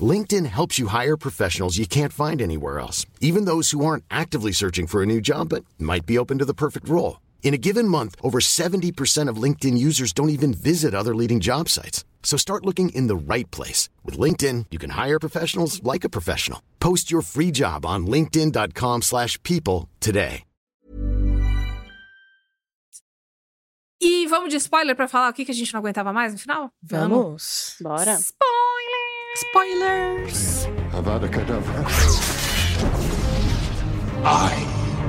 [0.00, 4.50] LinkedIn helps you hire professionals you can't find anywhere else, even those who aren't actively
[4.50, 7.20] searching for a new job but might be open to the perfect role.
[7.44, 11.68] In a given month, over 70% of LinkedIn users don't even visit other leading job
[11.68, 12.04] sites.
[12.24, 13.88] So start looking in the right place.
[14.02, 16.60] With LinkedIn, you can hire professionals like a professional.
[16.80, 20.42] Post your free job on linkedin.com/people slash people today.
[24.00, 26.38] E vamos de spoiler pra falar o que, que a gente não aguentava mais no
[26.38, 26.70] final?
[26.82, 27.76] Vamos.
[27.80, 28.18] Bora.
[29.36, 30.66] Spoilers!
[30.92, 31.84] Avada Kedavra.
[34.24, 34.54] I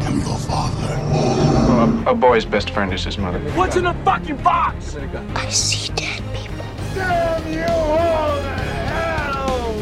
[0.08, 0.96] am your father.
[2.08, 3.40] A, a boy's best friend is his mother.
[3.52, 4.96] What's in the fucking box?
[5.36, 6.66] I see dead people.
[6.96, 8.56] Damn you all to
[8.90, 9.74] hell!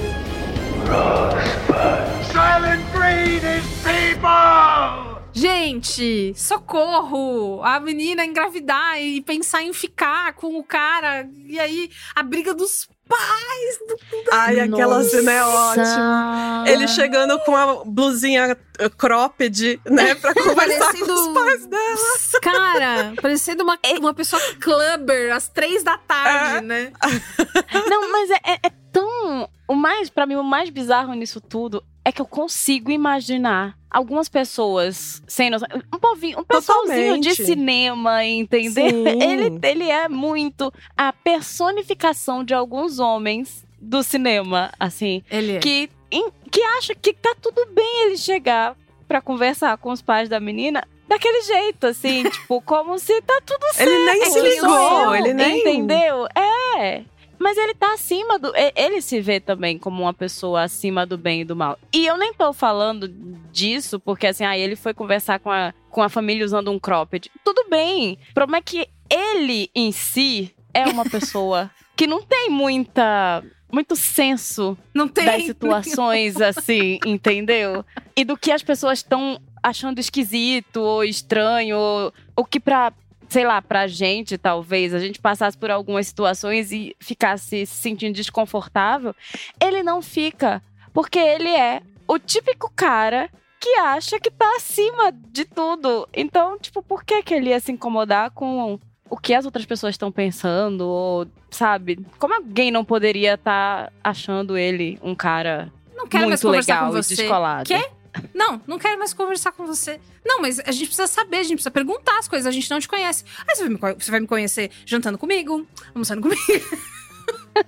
[0.92, 2.26] Rosebud.
[2.34, 5.22] Silent breed is people!
[5.34, 7.64] Gente, socorro!
[7.64, 11.28] A menina engravidar e pensar em ficar com o cara.
[11.46, 13.98] E aí, a briga dos Do...
[14.32, 15.10] Ai, aquela Nossa.
[15.10, 16.64] cena é ótima.
[16.68, 20.16] Ele chegando com a blusinha eh, cropped, né?
[20.16, 22.42] Pra conversar com os pais dela.
[22.42, 26.92] Cara, parecendo uma, uma pessoa clubber às três da tarde, né?
[27.90, 29.50] Não, mas é, é- é tão.
[29.68, 34.28] O mais, para mim, o mais bizarro nisso tudo é que eu consigo imaginar algumas
[34.28, 35.68] pessoas sem noção.
[35.94, 38.90] Um povinho, um pessoalzinho de cinema, entendeu?
[38.90, 39.08] Sim.
[39.22, 45.24] Ele, ele é muito a personificação de alguns homens do cinema, assim.
[45.30, 45.60] Ele é.
[45.60, 48.76] Que, em- que acha que tá tudo bem ele chegar
[49.08, 50.84] pra conversar com os pais da menina.
[51.08, 53.90] Daquele jeito, assim, tipo, como se tá tudo certo.
[53.92, 56.28] Ele nem se ligou, ele nem- Entendeu?
[56.36, 57.04] É.
[57.44, 58.54] Mas ele tá acima do.
[58.74, 61.78] Ele se vê também como uma pessoa acima do bem e do mal.
[61.92, 63.06] E eu nem tô falando
[63.52, 67.30] disso porque, assim, ah, ele foi conversar com a, com a família usando um cropped.
[67.44, 68.18] Tudo bem.
[68.32, 73.44] O problema é que ele em si é uma pessoa que não tem muita.
[73.70, 75.26] Muito senso Não tem.
[75.26, 77.84] das situações, assim, entendeu?
[78.16, 82.94] E do que as pessoas estão achando esquisito ou estranho, ou, ou que pra,
[83.34, 88.14] sei lá, pra gente, talvez, a gente passasse por algumas situações e ficasse se sentindo
[88.14, 89.16] desconfortável,
[89.60, 90.62] ele não fica.
[90.94, 93.28] Porque ele é o típico cara
[93.60, 96.08] que acha que tá acima de tudo.
[96.14, 99.96] Então, tipo, por que, que ele ia se incomodar com o que as outras pessoas
[99.96, 100.82] estão pensando?
[100.82, 102.06] Ou, sabe?
[102.20, 106.92] Como alguém não poderia estar achando ele um cara Não quero mais muito conversar legal
[106.92, 107.16] com e você.
[107.16, 107.66] descolado?
[107.66, 107.90] Quê?
[108.34, 110.00] Não, não quero mais conversar com você.
[110.26, 112.80] Não, mas a gente precisa saber, a gente precisa perguntar as coisas, a gente não
[112.80, 113.24] te conhece.
[113.48, 116.42] Aí você vai me, você vai me conhecer jantando comigo, almoçando comigo.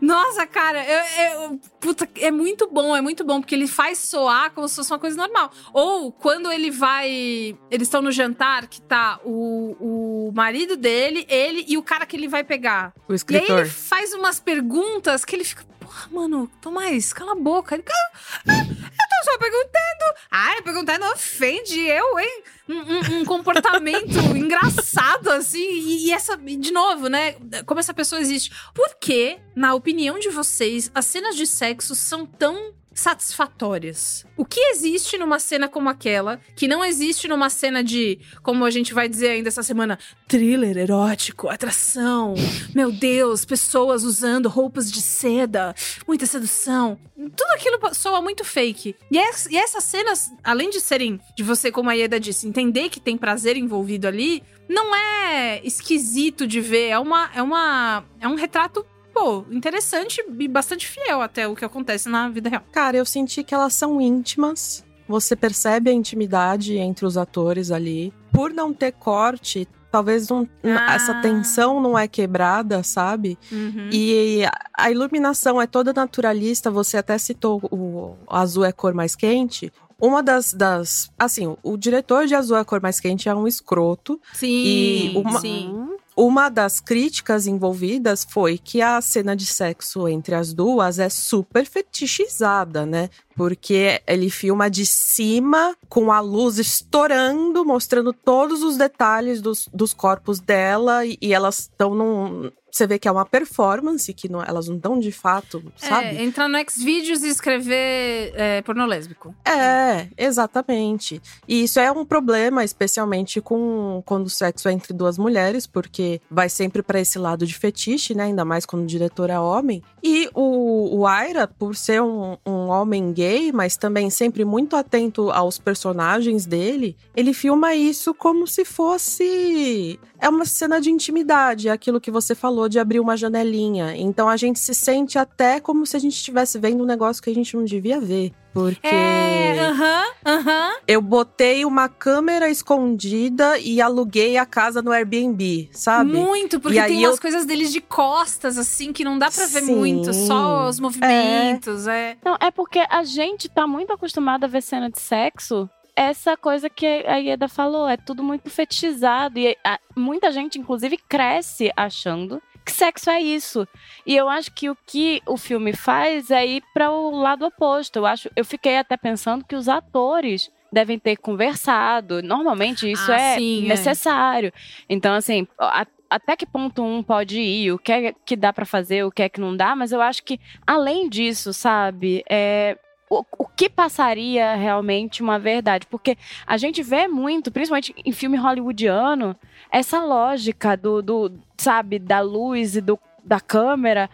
[0.00, 4.50] Nossa, cara, eu, eu- puta, é muito bom, é muito bom, porque ele faz soar
[4.50, 5.52] como se fosse uma coisa normal.
[5.72, 7.56] Ou quando ele vai.
[7.70, 12.16] Eles estão no jantar, que tá o, o marido dele, ele e o cara que
[12.16, 12.92] ele vai pegar.
[13.06, 13.60] O E aí escritor.
[13.60, 17.74] ele faz umas perguntas que ele fica, porra, mano, Tomás, cala a boca.
[17.76, 18.10] Ele, "Ah,
[18.48, 18.83] ah,
[19.26, 20.18] eu só perguntando.
[20.30, 22.42] Ai, perguntando ofende eu, hein?
[22.68, 25.58] Um, um- um comportamento engraçado, assim.
[25.62, 27.36] E, e essa, de novo, né?
[27.66, 28.50] Como essa pessoa existe.
[28.74, 34.24] Por que, na opinião de vocês, as cenas de sexo são tão satisfatórias.
[34.36, 38.70] O que existe numa cena como aquela que não existe numa cena de, como a
[38.70, 42.34] gente vai dizer ainda essa semana, thriller erótico, atração,
[42.74, 45.74] meu Deus, pessoas usando roupas de seda,
[46.06, 46.98] muita sedução.
[47.16, 48.94] Tudo aquilo soa muito fake.
[49.10, 53.00] E, es- essas cenas, além de serem de você, como a Ieda disse, entender que
[53.00, 58.34] tem prazer envolvido ali, não é esquisito de ver, é uma é uma é um
[58.34, 62.62] retrato Pô, interessante e bastante fiel até o que acontece na vida real.
[62.72, 64.84] Cara, eu senti que elas são íntimas.
[65.06, 68.10] você percebe a intimidade entre os atores ali.
[68.32, 70.94] Por não ter corte, talvez não, Ah.
[70.94, 73.38] essa tensão não é quebrada, sabe?
[73.52, 73.90] Uhum.
[73.92, 76.70] E a iluminação é toda naturalista.
[76.70, 79.70] Você até citou o azul é cor mais quente.
[80.00, 81.10] Uma das, das.
[81.18, 84.20] Assim, o diretor de Azul é a Cor Mais Quente é um escroto.
[84.32, 85.93] Sim, E uma- sim.
[86.16, 91.66] Uma das críticas envolvidas foi que a cena de sexo entre as duas é super
[91.66, 93.10] fetichizada, né?
[93.36, 99.92] Porque ele filma de cima, com a luz estourando, mostrando todos os detalhes dos, dos
[99.92, 102.50] corpos dela, e, e elas estão num.
[102.70, 106.08] Você vê que é uma performance, que não- elas não estão de fato, sabe?
[106.08, 109.32] É, entrar no Xvideos e escrever é, pornô lésbico.
[109.44, 111.22] É, exatamente.
[111.46, 116.20] E isso é um problema, especialmente com quando o sexo é entre duas mulheres, porque
[116.28, 118.24] vai sempre pra esse lado de fetiche, né?
[118.24, 119.80] Ainda mais quando o diretor é homem.
[120.02, 125.30] E o, o Aira, por ser um, um homem gay, mas também sempre muito atento
[125.30, 129.98] aos personagens dele, ele filma isso como se fosse.
[130.20, 133.96] É uma cena de intimidade, é aquilo que você falou de abrir uma janelinha.
[133.96, 137.30] Então a gente se sente até como se a gente estivesse vendo um negócio que
[137.30, 138.32] a gente não devia ver.
[138.54, 138.86] Porque.
[138.86, 140.72] É, aham, aham.
[140.86, 146.12] Eu botei uma câmera escondida e aluguei a casa no Airbnb, sabe?
[146.12, 149.30] Muito, porque E aí tem umas eu- coisas deles de costas, assim, que não dá
[149.30, 149.74] pra ver Sim.
[149.74, 152.16] muito, só os movimentos, é.
[152.24, 155.68] Não, é porque a gente tá muito acostumado a ver cena de sexo.
[155.96, 159.38] Essa coisa que a Ieda falou, é tudo muito fetichizado.
[159.38, 163.66] E a- muita gente, inclusive, cresce achando que sexo é isso.
[164.06, 167.96] E eu acho que o que o filme faz é ir para o lado oposto.
[167.96, 172.22] Eu acho, eu fiquei até pensando que os atores devem ter conversado.
[172.22, 173.68] Normalmente isso Ah, é sim, é.
[173.68, 174.52] necessário.
[174.88, 178.64] Então, assim, a- até que ponto um pode ir, o que é que dá pra
[178.64, 182.76] fazer, o que é que não dá, mas eu acho que além disso, sabe, é
[183.20, 185.86] o, o que passaria realmente uma verdade?
[185.86, 189.34] Porque a gente vê muito, principalmente em filme hollywoodiano,
[189.70, 194.10] essa lógica do, do sabe, da luz e do da câmera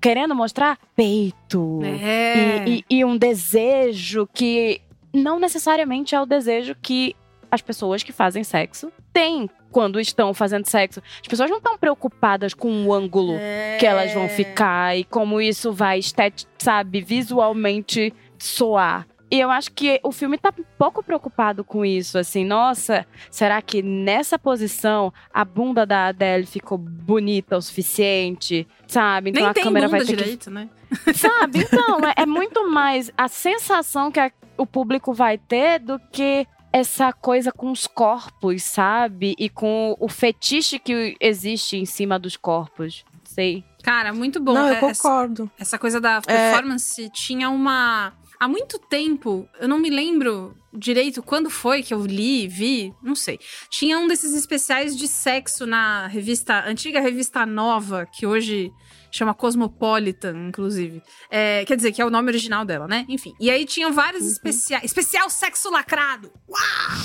[0.00, 2.64] querendo mostrar peito É.
[2.66, 4.80] e, e- e um desejo que
[5.12, 7.14] não necessariamente é o desejo que
[7.50, 11.02] as pessoas que fazem sexo têm quando estão fazendo sexo.
[11.20, 13.34] As pessoas não estão preocupadas com o ângulo
[13.78, 16.00] que elas vão ficar e como isso vai,
[16.58, 18.14] sabe, visualmente
[18.44, 19.06] soar.
[19.30, 23.60] E eu acho que o filme tá um pouco preocupado com isso, assim, nossa, será
[23.60, 29.30] que nessa posição a bunda da Adele ficou bonita o suficiente, sabe?
[29.30, 30.68] Então Nem a tem câmera bunda vai ter direito, né?
[31.04, 31.60] que Sabe?
[31.60, 36.46] Então, é, é muito mais a sensação que a- o público vai ter do que
[36.72, 39.34] essa coisa com os corpos, sabe?
[39.38, 43.04] E com o fetiche que existe em cima dos corpos.
[43.24, 43.64] Sei.
[43.82, 44.54] Cara, muito bom.
[44.54, 45.44] Não, eu É, concordo.
[45.56, 46.50] Essa, essa coisa da É.
[46.52, 48.12] performance tinha uma.
[48.38, 53.14] Há muito tempo, eu não me lembro direito quando foi que eu li, vi, não
[53.14, 53.38] sei.
[53.70, 58.72] Tinha um desses especiais de sexo na revista, antiga revista Nova, que hoje
[59.10, 61.00] chama Cosmopolitan, inclusive.
[61.30, 63.06] É, quer dizer, que é o nome original dela, né?
[63.08, 63.32] Enfim.
[63.40, 64.84] E aí tinham vários especiais.
[64.84, 66.32] Especial sexo lacrado!
[66.48, 66.98] Uau!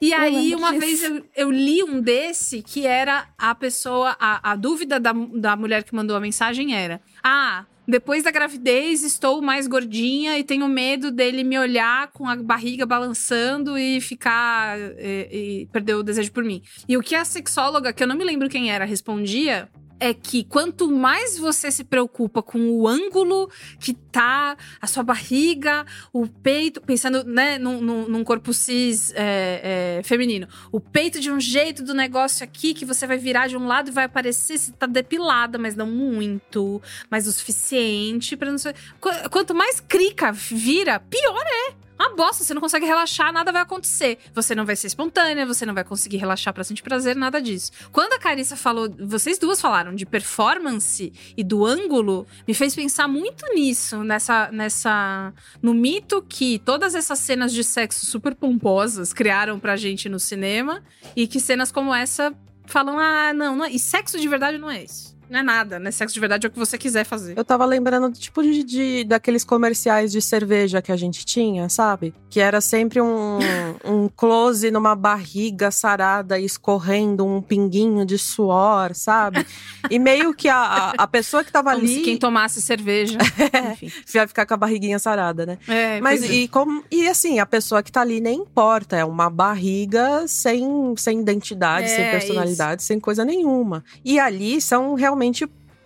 [0.00, 0.80] E Eu aí, uma disso.
[0.80, 5.56] vez eu, eu li um desse que era a pessoa, a, a dúvida da, da
[5.56, 10.66] mulher que mandou a mensagem era: Ah, depois da gravidez estou mais gordinha e tenho
[10.68, 14.78] medo dele me olhar com a barriga balançando e ficar.
[14.78, 15.28] e,
[15.62, 16.62] e perder o desejo por mim.
[16.88, 19.68] E o que a sexóloga, que eu não me lembro quem era, respondia.
[19.98, 25.86] É que quanto mais você se preocupa com o ângulo que tá a sua barriga,
[26.12, 31.40] o peito, pensando né, num, num- corpo cis é, é, feminino, o peito de um
[31.40, 34.72] jeito do negócio aqui que você vai virar de um lado e vai aparecer se
[34.72, 38.74] tá depilada, mas não muito, mas o suficiente para não ser.
[39.00, 41.85] Qu- Quanto mais crica vira, pior é.
[41.98, 44.18] Uma bosta, você não consegue relaxar, nada vai acontecer.
[44.34, 47.72] Você não vai ser espontânea, você não vai conseguir relaxar pra sentir prazer, nada disso.
[47.90, 53.08] Quando a Carissa falou, vocês duas falaram de performance e do ângulo, me fez pensar
[53.08, 55.32] muito nisso, nessa nessa
[55.62, 60.82] no mito que todas essas cenas de sexo super pomposas criaram pra gente no cinema
[61.14, 62.34] e que cenas como essa
[62.66, 65.15] falam: "Ah, não, não é, e sexo de verdade não é isso".
[65.28, 65.90] Não é nada, né?
[65.90, 67.36] Sexo de verdade é o que você quiser fazer.
[67.36, 72.14] Eu tava lembrando tipo de, de- daqueles comerciais de cerveja que a gente tinha, sabe?
[72.30, 73.38] Que era sempre um,
[73.84, 79.44] um close numa barriga sarada escorrendo um pinguinho de suor, sabe?
[79.88, 83.18] E meio que a, a, a pessoa que tava Como ali se quem tomasse cerveja.
[83.72, 83.88] Enfim.
[84.12, 85.58] vai ficar com a barriguinha sarada, né?
[85.68, 86.26] É, Mas é.
[86.26, 90.92] e, como, e assim, a pessoa que tá ali nem importa, é uma barriga sem,
[90.96, 93.84] sem identidade, sem É, personalidade, sem coisa nenhuma.
[94.04, 95.15] E ali são realmente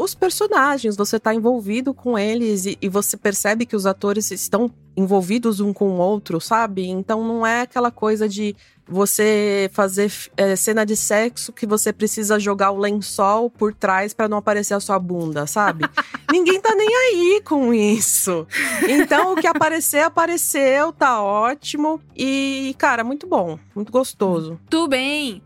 [0.03, 4.71] os personagens, você tá envolvido com eles e, e você percebe que os atores estão
[4.97, 6.89] envolvidos um com o outro, sabe?
[6.89, 8.57] Então não é aquela coisa de
[8.89, 14.27] você fazer é, cena de sexo que você precisa jogar o lençol por trás para
[14.27, 15.85] não aparecer a sua bunda, sabe?
[16.33, 18.47] Ninguém tá nem aí com isso.
[18.89, 22.01] Então o que aparecer, apareceu, tá ótimo.
[22.17, 24.59] E, cara, muito bom, muito gostoso.
[24.69, 25.43] Tudo bem.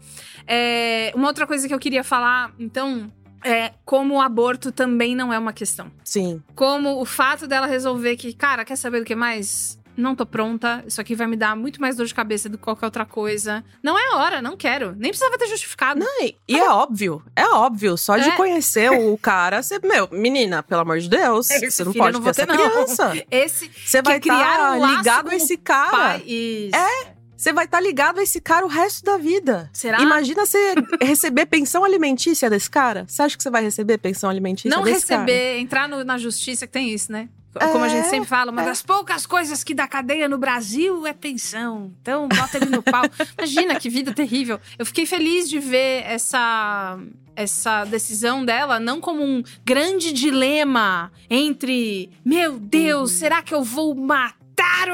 [0.46, 3.10] É, uma outra coisa que eu queria falar, então,
[3.44, 5.90] é como o aborto também não é uma questão.
[6.02, 6.42] Sim.
[6.54, 9.78] Como o fato dela resolver que, cara, quer saber do que mais?
[9.96, 12.64] Não tô pronta, isso aqui vai me dar muito mais dor de cabeça do que
[12.64, 13.62] qualquer outra coisa.
[13.80, 14.92] Não é a hora, não quero.
[14.98, 16.00] Nem precisava ter justificado.
[16.00, 17.96] Não, e, e é óbvio, é óbvio.
[17.96, 18.32] Só de É.
[18.32, 22.20] conhecer o cara, você, meu, menina, pelo amor de Deus, Esse você não pode eu
[22.20, 22.70] ter vou essa ter, não.
[22.70, 23.12] criança.
[23.30, 25.90] Esse Você vai criaram estar um ligado a esse cara.
[25.92, 26.22] pai.
[26.26, 26.76] Isso.
[26.76, 27.13] É.
[27.44, 29.68] Você vai estar ligado a esse cara o resto da vida.
[29.70, 30.00] Será?
[30.00, 33.04] Imagina você receber pensão alimentícia desse cara.
[33.06, 35.20] Você acha que você vai receber pensão alimentícia Não desse cara?
[35.26, 37.28] receber, entrar no- na justiça, que tem isso, né?
[37.70, 41.06] Como a É, gente sempre fala, uma das poucas coisas que dá cadeia no Brasil
[41.06, 41.92] é pensão.
[42.00, 43.04] Então, bota ele no pau.
[43.36, 44.58] Imagina que vida terrível.
[44.78, 46.98] Eu fiquei feliz de ver essa,
[47.36, 53.18] essa decisão dela não como um grande dilema entre, meu Deus, Uhum.
[53.18, 54.34] será que eu vou matar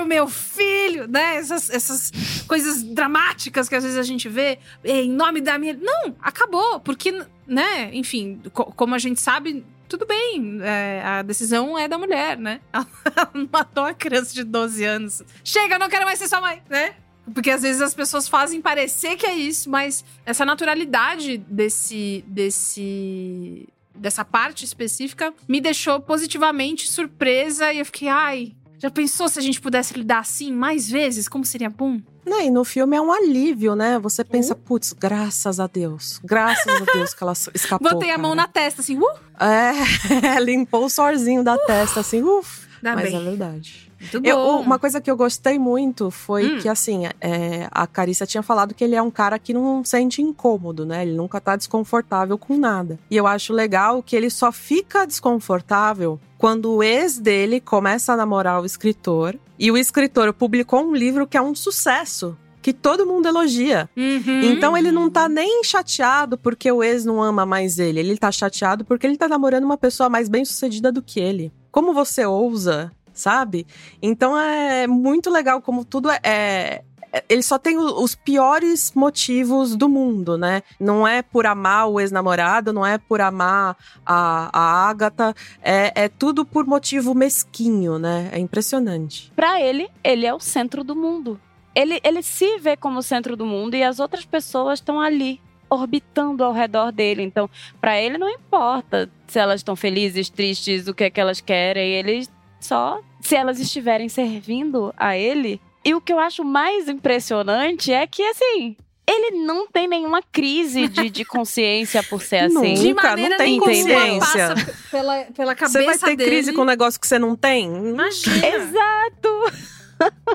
[0.00, 1.06] o meu filho?
[1.08, 1.36] Né?
[1.36, 2.12] Essas, essas
[2.46, 5.74] coisas dramáticas que às vezes a gente vê em nome da minha.
[5.74, 6.80] Não, acabou.
[6.80, 7.12] Porque,
[7.46, 7.90] né?
[7.92, 12.61] Enfim, co- como a gente sabe, tudo bem, é, a decisão é da mulher, né?
[12.72, 15.22] Ela matou a criança de 12 anos.
[15.44, 16.94] Chega, eu não quero mais ser sua mãe, né?
[17.34, 22.24] Porque às vezes as pessoas fazem parecer que é isso, mas essa naturalidade desse.
[22.26, 23.68] desse.
[23.94, 28.54] dessa parte específica me deixou positivamente surpresa e eu fiquei, ai.
[28.80, 31.28] Já pensou se a gente pudesse lidar assim mais vezes?
[31.28, 32.00] Como seria bom?
[32.24, 33.98] Não, e no filme é um alívio, né?
[33.98, 34.60] Você pensa, Uhum.
[34.60, 36.18] putz, graças a Deus.
[36.24, 37.90] Graças a Deus que ela escapou.
[37.90, 38.42] Botei a mão cara.
[38.42, 39.04] na testa, assim, uh!
[39.38, 42.66] É, limpou o sorzinho da testa, assim, uff.
[42.82, 43.16] Mas bem.
[43.16, 43.89] é verdade.
[44.01, 44.61] Muito Eu- bom.
[44.62, 46.59] uma coisa que eu gostei muito foi Hum.
[46.61, 50.22] que, assim, é, a Carissa tinha falado que ele é um cara que não sente
[50.22, 51.03] incômodo, né?
[51.03, 52.98] Ele nunca tá desconfortável com nada.
[53.11, 58.16] E eu acho legal que ele só fica desconfortável quando o ex dele começa a
[58.16, 59.36] namorar o escritor.
[59.59, 62.36] E o escritor publicou um livro que é um sucesso.
[62.62, 63.88] Que todo mundo elogia.
[63.96, 64.42] Uhum.
[64.42, 68.01] Então ele não tá nem chateado porque o ex não ama mais ele.
[68.01, 71.51] Ele tá chateado porque ele tá namorando uma pessoa mais bem sucedida do que ele.
[71.72, 73.66] Como você ousa, sabe?
[74.02, 76.20] Então é muito legal como tudo é.
[76.24, 76.82] é-
[77.28, 80.62] ele só tem os piores motivos do mundo, né?
[80.78, 86.08] Não é por amar o ex-namorado, não é por amar a, a Agatha, é, é
[86.08, 88.30] tudo por motivo mesquinho, né?
[88.32, 89.32] É impressionante.
[89.34, 91.40] Pra ele, ele é o centro do mundo.
[91.74, 95.40] Ele, ele se vê como o centro do mundo e as outras pessoas estão ali,
[95.68, 97.22] orbitando ao redor dele.
[97.22, 97.50] Então,
[97.80, 101.92] pra ele não importa se elas estão felizes, tristes, o que é que elas querem.
[101.92, 102.26] Ele
[102.60, 103.00] só.
[103.20, 105.60] Se elas estiverem servindo a ele.
[105.84, 108.76] E o que eu acho mais impressionante é que, assim.
[109.12, 112.74] Ele não tem nenhuma crise de, de consciência por ser assim.
[112.74, 114.54] De Nunca, maneira não tem consciência.
[114.88, 116.30] pela, pela cabeça Você vai ter dele.
[116.30, 117.66] crise com um negócio que você não tem?
[117.66, 118.46] Imagina.
[118.46, 119.52] Exato!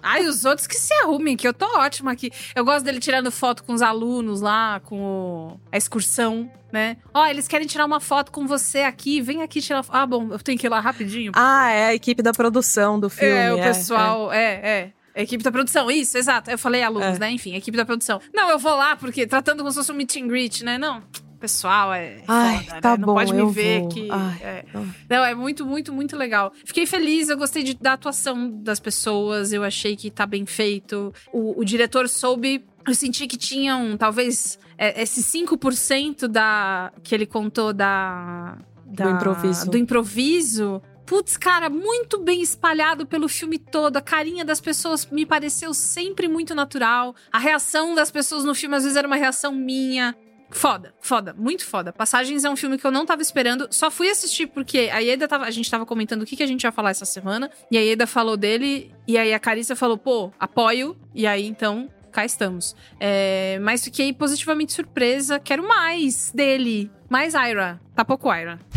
[0.02, 2.32] Ai, os outros que se arrumem, que eu tô ótima aqui.
[2.56, 6.98] Eu gosto dele tirando foto com os alunos lá, com o- a excursão, né?
[7.14, 9.96] Ó, eles querem tirar uma foto com você aqui, vem aqui tirar foto.
[9.96, 11.32] Ah, bom, eu tenho que ir lá rapidinho.
[11.36, 13.34] Ah, é a equipe da produção do filme.
[13.34, 14.92] é, o pessoal, é, é.
[15.18, 16.52] A equipe da produção, isso, exato.
[16.52, 17.20] Eu falei alunos, É.
[17.20, 17.32] né?
[17.32, 18.20] Enfim, equipe da produção.
[18.34, 20.78] Não, eu vou lá, porque tratando como se fosse um meet and greet, né?
[20.78, 21.02] Não,
[21.36, 22.98] pessoal é Ai, foda, tá né?
[22.98, 23.90] Não bom, pode me eu ver vou.
[23.90, 24.08] que...
[24.12, 24.66] Ai, é.
[25.10, 25.26] não.
[25.26, 26.52] É muito, muito, muito legal.
[26.66, 31.14] Fiquei feliz, eu gostei de- da atuação das pessoas, eu achei que tá bem feito.
[31.32, 32.66] O, o diretor soube.
[32.88, 39.70] Eu senti que tinham, talvez, é, esse 5% da, que ele contou da, da- improviso.
[39.70, 40.82] Do improviso.
[41.06, 43.98] Putz, cara, muito bem espalhado pelo filme todo.
[43.98, 47.16] A carinha das pessoas me pareceu sempre muito natural.
[47.32, 50.16] A reação das pessoas no filme, às vezes, era uma reação minha.
[50.56, 51.92] Foda, foda, muito foda.
[51.92, 53.68] Passagens é um filme que eu não tava esperando.
[53.70, 55.44] Só fui assistir porque a Ieda tava.
[55.44, 57.52] A gente tava comentando o que, que a gente ia falar essa semana.
[57.70, 58.90] E a Ieda falou dele.
[59.06, 60.96] E aí a Carissa falou, pô, apoio.
[61.14, 61.90] E aí então.
[62.10, 62.74] Cá estamos.
[62.98, 65.38] É, mas fiquei positivamente surpresa.
[65.38, 66.90] Quero mais dele.
[67.10, 67.80] Mais Ira.
[67.96, 68.60] Tá pouco Ira.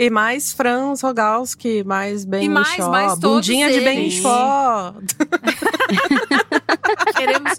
[0.00, 4.14] E mais Franz Rogalski, mais Ben E mais- Whishaw, mais todos Bundinha de Ben eles.
[4.14, 4.94] Whishaw.
[7.16, 7.52] queremos,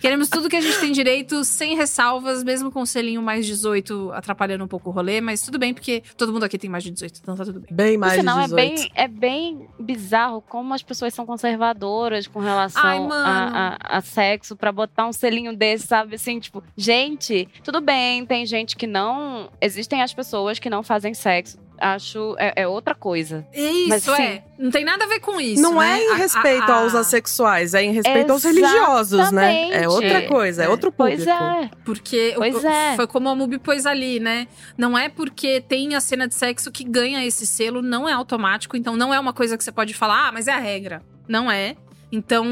[0.00, 4.10] queremos tudo que a gente tem direito, sem ressalvas, mesmo com o selinho mais 18
[4.12, 6.90] atrapalhando um pouco o rolê, mas tudo bem, porque todo mundo aqui tem mais de
[6.90, 7.68] 18, então tá tudo bem.
[7.70, 8.56] Bem mais sinal, de é 18.
[8.78, 14.00] bem, é bem bizarro como as pessoas são conservadoras com relação Ai, a, a- a
[14.02, 16.16] sexo pra botar um selinho desse, sabe?
[16.16, 19.15] Assim, tipo, gente, tudo bem, tem gente que não.
[19.60, 21.58] Existem as pessoas que não fazem sexo.
[21.78, 22.34] Acho.
[22.38, 23.46] É, é outra coisa.
[23.52, 24.44] Isso, Mas, assim, é.
[24.58, 25.60] Não tem nada a ver com isso.
[25.60, 26.00] Não né?
[26.00, 29.68] é em A- respeito a- a- aos assexuais, é em respeito aos religiosos, né?
[29.72, 31.22] É outra coisa, é outro público.
[31.24, 31.70] Pois é.
[31.84, 32.96] Porque o- Pois é.
[32.96, 34.48] foi como a Mubi pôs ali, né?
[34.78, 38.74] Não é porque tem a cena de sexo que ganha esse selo, não é automático,
[38.74, 41.02] então não é uma coisa que você pode falar, ah, mas é a regra.
[41.28, 41.76] Não é.
[42.10, 42.46] Então,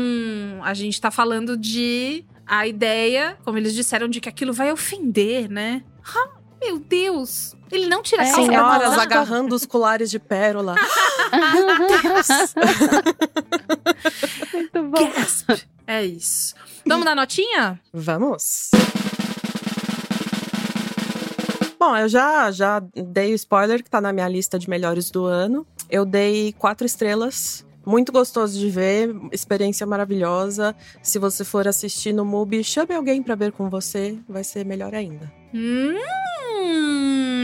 [0.63, 5.49] a gente tá falando de a ideia, como eles disseram, de que aquilo vai ofender,
[5.49, 5.83] né?
[6.65, 7.55] Meu Deus!
[7.71, 10.75] Ele não tira a É, calça Senhoras agarrando os colares de pérola.
[14.53, 15.11] Muito bom.
[15.13, 15.67] Gasp!
[15.87, 16.55] É isso.
[16.87, 17.79] Vamos dar notinha?
[17.93, 18.71] Vamos.
[21.79, 25.25] Bom, eu já, já dei o spoiler que tá na minha lista de melhores do
[25.27, 25.67] ano.
[25.91, 27.65] Eu dei quatro estrelas.
[27.87, 30.75] Muito gostoso de ver, experiência maravilhosa.
[31.03, 34.95] Se você for assistir no MUBI, chame alguém pra ver com você, vai ser melhor
[34.95, 35.31] ainda.
[35.53, 35.95] Hum,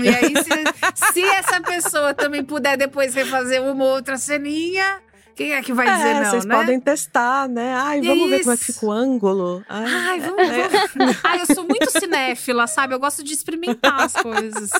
[0.04, 5.00] e aí, se, se essa pessoa também puder depois refazer uma ou outra ceninha,
[5.34, 6.54] quem é que vai dizer é, não, vocês né?
[6.54, 7.72] podem testar, né?
[7.74, 8.72] Ai, vamos ver como é que Isso.
[8.74, 9.64] fica o ângulo.
[9.68, 11.16] Ai, Ai, é- vamos, é- vamos.
[11.24, 12.94] Ai, eu sou muito cinéfila, sabe?
[12.94, 14.70] Eu gosto de experimentar as coisas.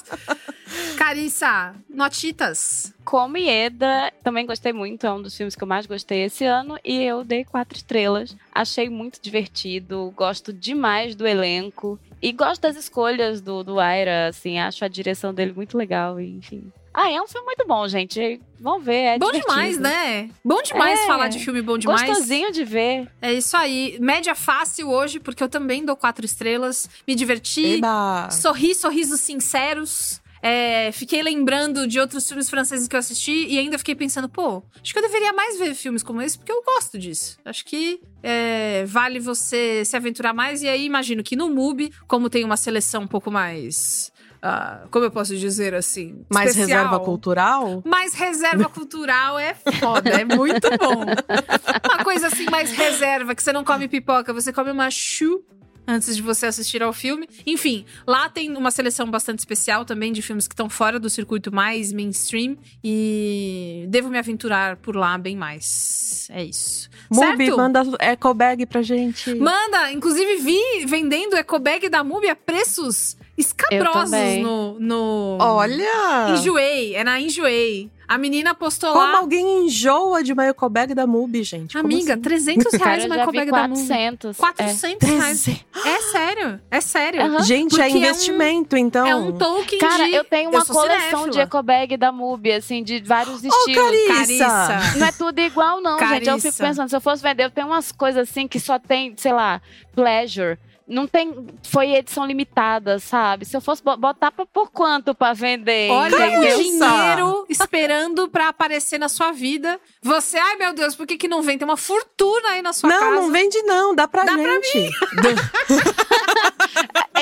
[0.97, 2.93] Carissa, notitas.
[3.05, 6.79] Como Ieda, também gostei muito, é um dos filmes que eu mais gostei esse ano,
[6.85, 8.37] e eu dei quatro estrelas.
[8.55, 14.59] Achei muito divertido, gosto demais do elenco, e gosto das escolhas do, do Aira, assim,
[14.59, 16.71] acho a direção dele muito legal, enfim.
[16.93, 18.41] Ah, é um filme muito bom, gente.
[18.59, 19.53] Vamos ver, é bom divertido.
[19.55, 20.29] demais, né?
[20.45, 21.07] Bom demais É.
[21.07, 22.03] falar de filme bom demais.
[22.09, 23.09] Gostosinho de ver.
[23.23, 23.97] É isso aí.
[24.01, 26.91] Média fácil hoje, porque eu também dou quatro estrelas.
[27.07, 27.75] Me diverti.
[27.77, 28.29] Eba!
[28.33, 30.21] Sorri, sorrisos sinceros.
[30.43, 34.62] É, fiquei lembrando de outros filmes franceses que eu assisti e ainda fiquei pensando, pô,
[34.82, 37.38] acho que eu deveria mais ver filmes como esse, porque eu gosto disso.
[37.45, 40.62] Acho que é, vale você se aventurar mais.
[40.62, 44.11] E aí, imagino que no MUBI, como tem uma seleção um pouco mais.
[44.43, 46.24] ah, como eu posso dizer assim?
[46.32, 47.82] Mais especial, reserva cultural?
[47.84, 51.05] mais reserva cultural é foda, é muito bom.
[51.84, 55.45] Uma coisa assim, mais reserva, que você não come pipoca, você come uma chu
[55.91, 57.28] antes de você assistir ao filme.
[57.47, 61.53] Enfim, lá tem uma seleção bastante especial também de filmes que estão fora do circuito
[61.53, 66.28] mais mainstream e devo me aventurar por lá bem mais.
[66.30, 66.88] É isso.
[67.11, 67.57] MUBI, certo?
[67.57, 69.34] manda eco bag pra gente.
[69.34, 74.11] Manda, inclusive vi vendendo ecobag da Mubi a preços escabrosos
[74.43, 76.30] no, no Olha!
[76.36, 77.91] Enjoei, é na Enjoei.
[78.07, 79.18] A menina postou Como lá.
[79.18, 81.74] alguém enjoa de uma eco bag da MUBI, gente?
[81.76, 82.22] Como Amiga, assim?
[82.22, 83.86] 300 Cara, reais eu vi ecobag da Mubi.
[83.86, 84.36] 400.
[84.36, 85.49] 400 reais.
[85.86, 87.22] É sério, é sério.
[87.22, 87.43] Aham.
[87.45, 89.07] Gente, Porque é é um- investimento, então.
[89.07, 90.14] É um token Cara, de...
[90.16, 91.43] eu tenho uma sou coleção de cinéfila.
[91.45, 94.07] ecobag da Mubi, assim, de vários Ô, estilos.
[94.09, 94.45] Carissa!
[94.45, 94.99] Carissa.
[94.99, 96.11] Não é tudo igual, não, gente.
[96.28, 96.64] Eu fico Carissa.
[96.64, 99.62] pensando, se eu fosse vender, eu tenho umas coisas assim que só tem, sei lá,
[99.95, 100.59] pleasure.
[100.91, 101.47] Não tem.
[101.62, 103.45] Foi edição limitada, sabe?
[103.45, 105.91] Se eu fosse bo- botar pra, por quanto pra vender?
[105.91, 106.59] Olha entendeu?
[106.59, 109.80] o dinheiro esperando pra aparecer na sua vida.
[110.03, 111.57] Você, ai meu Deus, por que, que não vem?
[111.57, 113.14] Tem uma fortuna aí na sua Não, casa.
[113.14, 114.91] não vende não, dá pra Dá pra gente.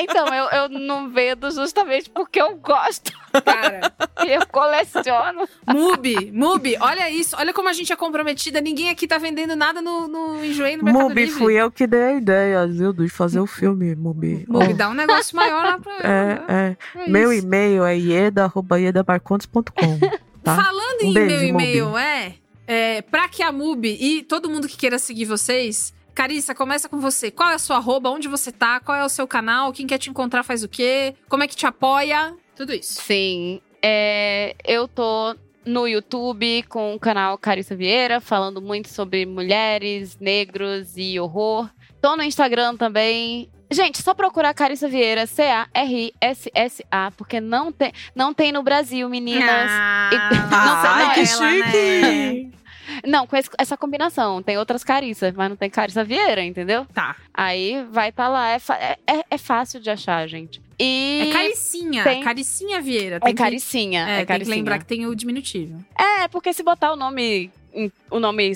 [0.01, 3.13] Então, eu, eu não vendo justamente porque eu gosto.
[3.45, 3.93] Cara,
[4.25, 5.47] E eu coleciono.
[5.67, 7.37] Mubi, Mubi, olha isso.
[7.39, 8.61] Olha como a gente é comprometida.
[8.61, 11.39] Ninguém aqui tá vendendo nada no, no Enjoei no Mercado Mubi, Livre.
[11.39, 14.45] fui eu que dei a ideia, viu, de fazer o filme, Mubi.
[14.49, 15.93] Mubi, Ó, dá um negócio maior lá pra...
[16.03, 16.77] É, é.
[17.05, 19.99] É Meu e-mail é ieda.iedamarcontes.com.
[20.41, 20.55] Tá?
[20.55, 22.35] Falando Um em beijo, meu e-mail, é,
[22.67, 26.99] é pra que a Mubi e todo mundo que queira seguir vocês, Carissa, começa com
[26.99, 27.31] você.
[27.31, 28.11] Qual é a sua arroba?
[28.11, 28.81] Onde você tá?
[28.81, 29.73] Qual é o seu canal?
[29.73, 31.15] Quem quer te encontrar faz o quê?
[31.29, 32.35] Como é que te apoia?
[32.57, 33.01] Tudo isso.
[33.01, 33.61] Sim.
[33.81, 40.95] É, eu tô no YouTube com o canal Carissa Vieira, falando muito sobre mulheres, negros
[40.97, 41.71] e horror.
[42.03, 43.49] Tô no Instagram também.
[43.71, 49.71] Gente, só procurar Carissa Vieira, C-A-R-I-S-S-A, porque não tem, não tem no Brasil, meninas.
[49.71, 50.17] Ah, E-
[50.51, 52.58] não Ai, não, que ela, chique!
[53.07, 54.43] Não, com essa combinação.
[54.43, 56.87] Tem outras Carissas, mas não tem Carissa Vieira, entendeu?
[56.95, 57.17] Tá.
[57.35, 58.51] Aí vai estar lá.
[58.51, 60.61] É, é, é- é fácil de achar, gente.
[60.79, 62.05] E É Caricinha.
[62.05, 63.17] tem- Caricinha Vieira.
[63.17, 64.01] é Tem que- Caricinha.
[64.01, 64.57] É, É, tem que Caricinha.
[64.57, 65.85] lembrar que tem o diminutivo.
[65.99, 67.51] É, porque se botar o nome,
[68.11, 68.53] o nome,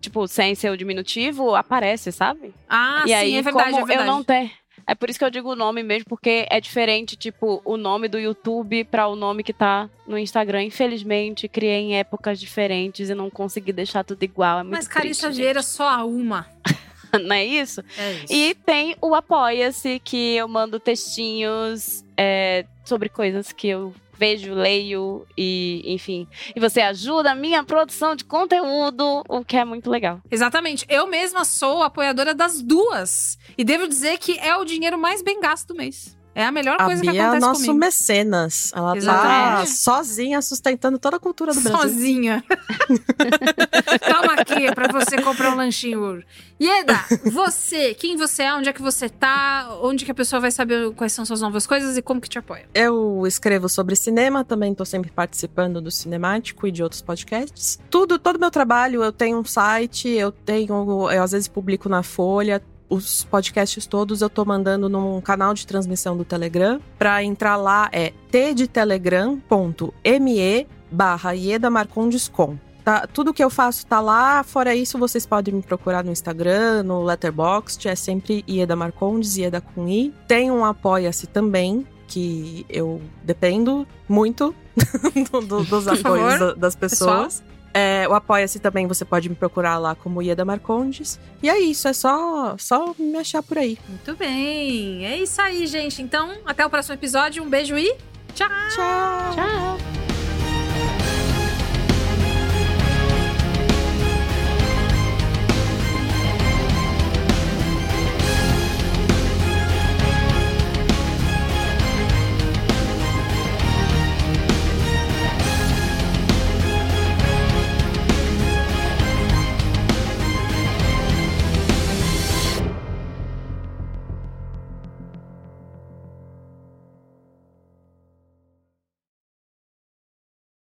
[0.00, 2.52] tipo, sem ser o diminutivo, aparece, sabe?
[2.68, 4.00] Ah, e sim, aí, é verdade, é verdade.
[4.00, 4.50] eu não tenho...
[4.86, 8.08] É por isso que eu digo o nome mesmo, porque é diferente, tipo, o nome
[8.08, 10.64] do YouTube para o nome que tá no Instagram.
[10.64, 14.60] Infelizmente, criei em épocas diferentes e não consegui deixar tudo igual.
[14.60, 16.46] É muito Mas Carissa Vieira só há uma.
[17.22, 17.82] não é isso?
[17.96, 18.32] É isso.
[18.32, 25.26] E tem o Apoia-se, que eu mando textinhos é, sobre coisas que eu vejo, leio
[25.36, 26.26] e, enfim.
[26.54, 30.20] E você ajuda a minha produção de conteúdo, o que é muito legal.
[30.30, 30.86] Exatamente.
[30.88, 33.38] Eu mesma sou apoiadora das duas.
[33.56, 36.16] E devo dizer que é o dinheiro mais bem gasto do mês.
[36.34, 37.78] É a melhor A coisa que Bia é acontece nosso comigo.
[37.78, 38.72] mecenas.
[38.74, 39.70] Ela tá Exatamente.
[39.70, 41.80] sozinha sustentando toda a cultura do Brasil.
[41.80, 42.44] Sozinha.
[44.10, 46.22] Toma aqui pra você comprar um lanchinho.
[46.60, 46.98] Ieda,
[47.32, 50.92] você, quem você é, onde é que você tá, onde que a pessoa vai saber
[50.94, 52.66] quais são suas novas coisas e como que te apoia.
[52.74, 57.78] Eu escrevo sobre cinema, também tô sempre participando do Cinemático e de outros podcasts.
[57.90, 62.02] Tudo, todo meu trabalho, eu tenho um site, eu tenho, eu às vezes publico na
[62.02, 62.62] Folha.
[62.94, 66.80] Os podcasts todos eu tô mandando num canal de transmissão do Telegram.
[66.98, 72.56] Pra entrar lá é tdtelegram.me barra Ieda Marcondes com.
[72.84, 74.42] Tá, tudo que eu faço tá lá.
[74.44, 77.88] Fora isso, vocês podem me procurar no Instagram, no Letterboxd.
[77.88, 80.12] É sempre Ieda Marcondes, Ieda com I.
[80.28, 84.54] Tem um Apoia-se também, que eu dependo muito
[85.32, 87.42] do- do- dos apoios favor, da- das pessoas.
[87.76, 91.18] É, o Apoia-se também, você pode me procurar lá como Ieda Marcondes.
[91.42, 93.76] E é isso, é só, só me achar por aí.
[93.88, 95.04] Muito bem.
[95.04, 96.00] É isso aí, gente.
[96.00, 97.42] Então, até o próximo episódio.
[97.42, 97.96] Um beijo e
[98.32, 98.48] tchau.
[98.74, 99.34] Tchau.
[99.34, 100.03] Tchau.